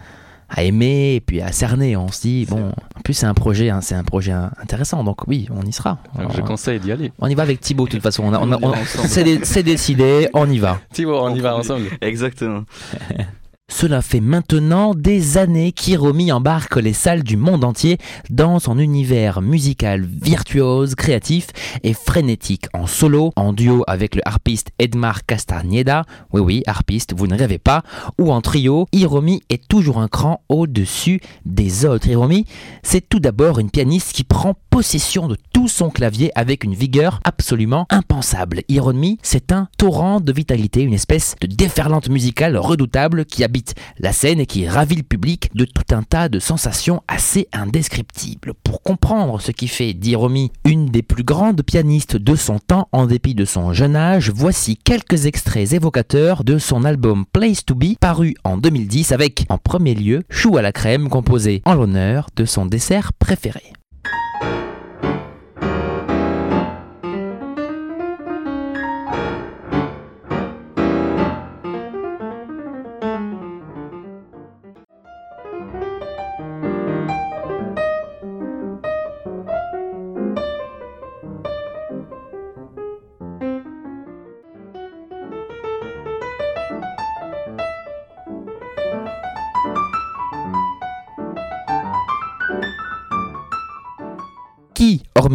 à 0.51 0.63
aimer 0.63 1.15
et 1.15 1.21
puis 1.21 1.41
à 1.41 1.51
cerner. 1.53 1.97
On 1.97 2.09
se 2.09 2.21
dit, 2.23 2.47
bon, 2.49 2.69
en 2.97 3.01
plus, 3.03 3.15
c'est 3.15 3.27
un 3.27 3.35
projet, 3.35 3.71
hein, 3.71 3.81
c'est 3.81 3.95
un 3.95 4.05
projet 4.05 4.33
intéressant. 4.33 5.05
Donc 5.05 5.27
oui, 5.27 5.49
on 5.51 5.63
y 5.63 5.73
sera. 5.73 5.99
Donc, 6.19 6.35
je 6.37 6.43
conseille 6.43 6.81
d'y 6.81 6.93
aller. 6.93 7.13
on 7.19 7.29
y 7.29 7.35
va 7.35 7.43
avec 7.45 7.61
Thibaut, 7.61 7.87
de 7.87 7.91
toute 7.93 8.03
façon. 8.03 8.25
On 8.25 8.33
a- 8.35 8.39
on 8.41 8.53
a- 8.53 8.59
On 8.63 8.71
on- 8.73 9.45
c'est 9.45 9.63
décidé, 9.63 10.29
on 10.35 10.49
y 10.51 10.59
va. 10.59 10.79
Thibaut, 10.93 11.19
on 11.21 11.35
y 11.35 11.41
va 11.41 11.57
ensemble. 11.57 11.89
Exactement. 12.01 12.63
Cela 13.71 14.01
fait 14.01 14.21
maintenant 14.21 14.95
des 14.95 15.37
années 15.37 15.73
qu'Hiromi 15.73 16.33
embarque 16.33 16.77
les 16.77 16.95
salles 16.95 17.23
du 17.23 17.37
monde 17.37 17.65
entier 17.65 17.99
dans 18.31 18.59
son 18.59 18.79
univers 18.79 19.43
musical 19.43 20.05
virtuose, 20.05 20.95
créatif 20.95 21.49
et 21.83 21.93
frénétique, 21.93 22.67
en 22.73 22.87
solo, 22.87 23.31
en 23.37 23.53
duo 23.53 23.85
avec 23.87 24.15
le 24.15 24.23
harpiste 24.25 24.71
Edmar 24.79 25.27
Castagneda, 25.27 26.05
oui 26.33 26.41
oui, 26.41 26.63
harpiste, 26.67 27.13
vous 27.15 27.27
ne 27.27 27.37
rêvez 27.37 27.59
pas, 27.59 27.83
ou 28.19 28.33
en 28.33 28.41
trio, 28.41 28.87
Hiromi 28.93 29.43
est 29.51 29.69
toujours 29.69 29.99
un 29.99 30.09
cran 30.09 30.43
au-dessus 30.49 31.21
des 31.45 31.85
autres. 31.85 32.09
Hiromi, 32.09 32.47
c'est 32.83 33.07
tout 33.07 33.21
d'abord 33.21 33.59
une 33.59 33.71
pianiste 33.71 34.13
qui 34.13 34.25
prend 34.25 34.55
possession 34.71 35.29
de 35.29 35.37
tout 35.53 35.69
son 35.69 35.91
clavier 35.91 36.31
avec 36.37 36.65
une 36.65 36.75
vigueur 36.75 37.21
absolument 37.25 37.87
impensable. 37.91 38.63
Hiromi, 38.69 39.19
c'est 39.23 39.53
un 39.53 39.69
torrent 39.77 40.21
de 40.21 40.33
vitalité, 40.33 40.83
une 40.83 40.95
espèce 40.95 41.37
de 41.43 41.47
déferlante 41.49 42.09
musicale 42.09 42.57
redoutable 42.57 43.25
qui 43.27 43.45
habite 43.45 43.58
la 43.99 44.13
scène 44.13 44.47
qui 44.47 44.69
ravit 44.69 44.97
le 44.97 45.03
public 45.03 45.51
de 45.55 45.65
tout 45.65 45.95
un 45.95 46.03
tas 46.03 46.29
de 46.29 46.39
sensations 46.39 47.03
assez 47.09 47.49
indescriptibles. 47.53 48.55
Pour 48.65 48.83
comprendre 48.83 49.41
ce 49.41 49.53
qui 49.53 49.69
fait 49.69 49.95
d'Hiromi 49.95 50.53
une 50.65 50.87
des 50.87 51.03
plus 51.03 51.25
grandes 51.25 51.63
pianistes 51.63 52.17
de 52.17 52.35
son 52.35 52.59
temps 52.59 52.89
en 52.93 53.07
dépit 53.07 53.35
de 53.35 53.45
son 53.45 53.73
jeune 53.73 53.97
âge, 53.97 54.31
voici 54.35 54.77
quelques 54.77 55.27
extraits 55.27 55.73
évocateurs 55.73 56.45
de 56.45 56.59
son 56.59 56.85
album 56.85 57.25
Place 57.33 57.65
to 57.65 57.75
Be 57.75 57.97
paru 58.01 58.35
en 58.45 58.57
2010 58.57 59.13
avec 59.13 59.45
en 59.49 59.59
premier 59.59 59.95
lieu 59.95 60.23
Chou 60.31 60.57
à 60.57 60.63
la 60.63 60.73
crème 60.73 61.09
composé 61.09 61.63
en 61.65 61.75
l'honneur 61.75 62.29
de 62.37 62.45
son 62.45 62.67
dessert 62.67 63.13
préféré. 63.13 63.73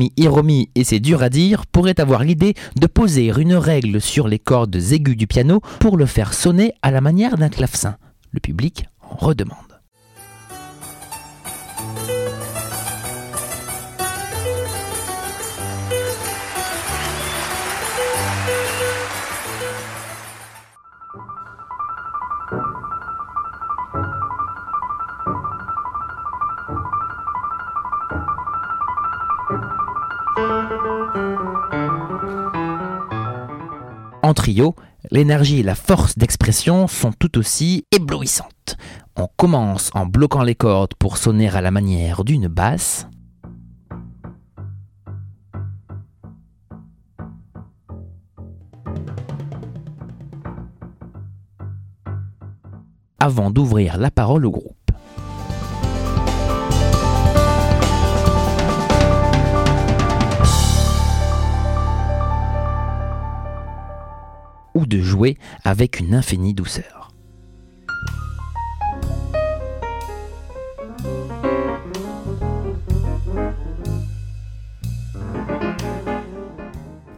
Hormis 0.04 0.14
Hiromi, 0.18 0.70
et 0.76 0.84
c'est 0.84 1.00
dur 1.00 1.24
à 1.24 1.30
dire, 1.30 1.66
pourrait 1.66 2.00
avoir 2.00 2.24
l'idée 2.24 2.56
de 2.76 2.88
poser 2.88 3.28
une 3.38 3.56
règle 3.56 4.02
sur 4.02 4.28
les 4.28 4.40
cordes 4.40 4.76
aiguës 4.76 5.16
du 5.16 5.28
piano 5.28 5.62
pour 5.80 5.98
le 5.98 6.06
faire 6.06 6.34
sonner 6.34 6.74
à 6.82 6.92
la 6.92 7.02
manière 7.02 7.38
d'un 7.38 7.50
clavecin 7.50 7.96
Le 8.32 8.40
public 8.40 8.86
en 9.02 9.16
redemande. 9.16 9.73
L'énergie 35.12 35.60
et 35.60 35.64
la 35.64 35.76
force 35.76 36.18
d'expression 36.18 36.88
sont 36.88 37.12
tout 37.12 37.38
aussi 37.38 37.86
éblouissantes. 37.92 38.78
On 39.16 39.28
commence 39.38 39.92
en 39.94 40.06
bloquant 40.06 40.44
les 40.44 40.56
cordes 40.56 40.94
pour 40.96 41.18
sonner 41.18 41.50
à 41.50 41.62
la 41.62 41.72
manière 41.72 42.24
d'une 42.24 42.48
basse. 42.48 43.08
Avant 53.20 53.52
d'ouvrir 53.52 53.98
la 53.98 54.12
parole 54.12 54.46
au 54.46 54.52
groupe. 54.52 54.83
Ou 64.74 64.86
de 64.86 65.02
jouer 65.02 65.38
avec 65.64 66.00
une 66.00 66.16
infinie 66.16 66.54
douceur. 66.54 67.04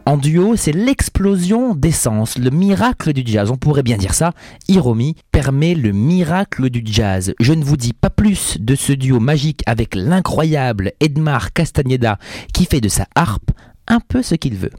En 0.08 0.18
duo, 0.18 0.54
c'est 0.54 0.70
l'explosion 0.70 1.74
d'essence, 1.74 2.38
le 2.38 2.50
miracle 2.50 3.12
du 3.12 3.22
jazz. 3.26 3.50
On 3.50 3.56
pourrait 3.56 3.82
bien 3.82 3.96
dire 3.96 4.14
ça. 4.14 4.34
Hiromi 4.68 5.16
permet 5.32 5.74
le 5.74 5.90
miracle 5.90 6.70
du 6.70 6.80
jazz. 6.84 7.34
Je 7.40 7.52
ne 7.52 7.64
vous 7.64 7.76
dis 7.76 7.92
pas 7.92 8.08
plus 8.08 8.56
de 8.60 8.76
ce 8.76 8.92
duo 8.92 9.18
magique 9.18 9.62
avec 9.66 9.96
l'incroyable 9.96 10.92
Edmar 11.00 11.52
Castagneda 11.52 12.18
qui 12.54 12.66
fait 12.66 12.80
de 12.80 12.88
sa 12.88 13.08
harpe 13.16 13.50
un 13.88 13.98
peu 13.98 14.22
ce 14.22 14.36
qu'il 14.36 14.54
veut. 14.54 14.70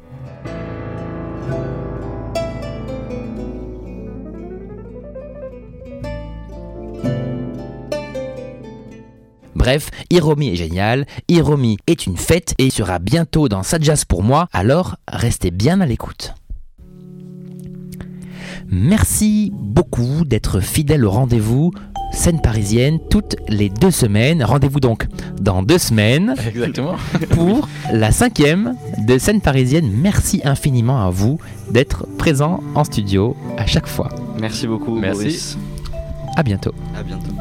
Bref, 9.67 9.89
Hiromi 10.09 10.47
est 10.47 10.55
génial, 10.55 11.05
Hiromi 11.27 11.75
est 11.87 12.05
une 12.05 12.15
fête 12.15 12.55
et 12.57 12.67
il 12.67 12.71
sera 12.71 12.99
bientôt 12.99 13.49
dans 13.49 13.63
Sa 13.63 13.77
Jazz 13.77 14.05
pour 14.05 14.23
moi, 14.23 14.47
alors 14.53 14.95
restez 15.09 15.51
bien 15.51 15.81
à 15.81 15.85
l'écoute. 15.85 16.33
Merci 18.69 19.51
beaucoup 19.53 20.23
d'être 20.23 20.61
fidèle 20.61 21.03
au 21.03 21.11
rendez-vous 21.11 21.73
scène 22.13 22.39
parisienne 22.39 22.99
toutes 23.09 23.35
les 23.49 23.67
deux 23.67 23.91
semaines. 23.91 24.41
Rendez-vous 24.41 24.79
donc 24.79 25.05
dans 25.37 25.63
deux 25.63 25.79
semaines 25.79 26.33
Exactement. 26.47 26.95
pour 27.31 27.67
la 27.91 28.13
cinquième 28.13 28.73
de 29.05 29.17
scène 29.17 29.41
parisienne. 29.41 29.91
Merci 29.93 30.39
infiniment 30.45 31.05
à 31.05 31.09
vous 31.09 31.39
d'être 31.71 32.07
présent 32.17 32.63
en 32.73 32.85
studio 32.85 33.35
à 33.57 33.65
chaque 33.65 33.87
fois. 33.87 34.07
Merci 34.39 34.65
beaucoup, 34.65 34.97
Merci. 34.97 35.19
Boris. 35.19 35.57
À 36.37 36.43
bientôt. 36.43 36.73
À 36.95 37.03
bientôt. 37.03 37.33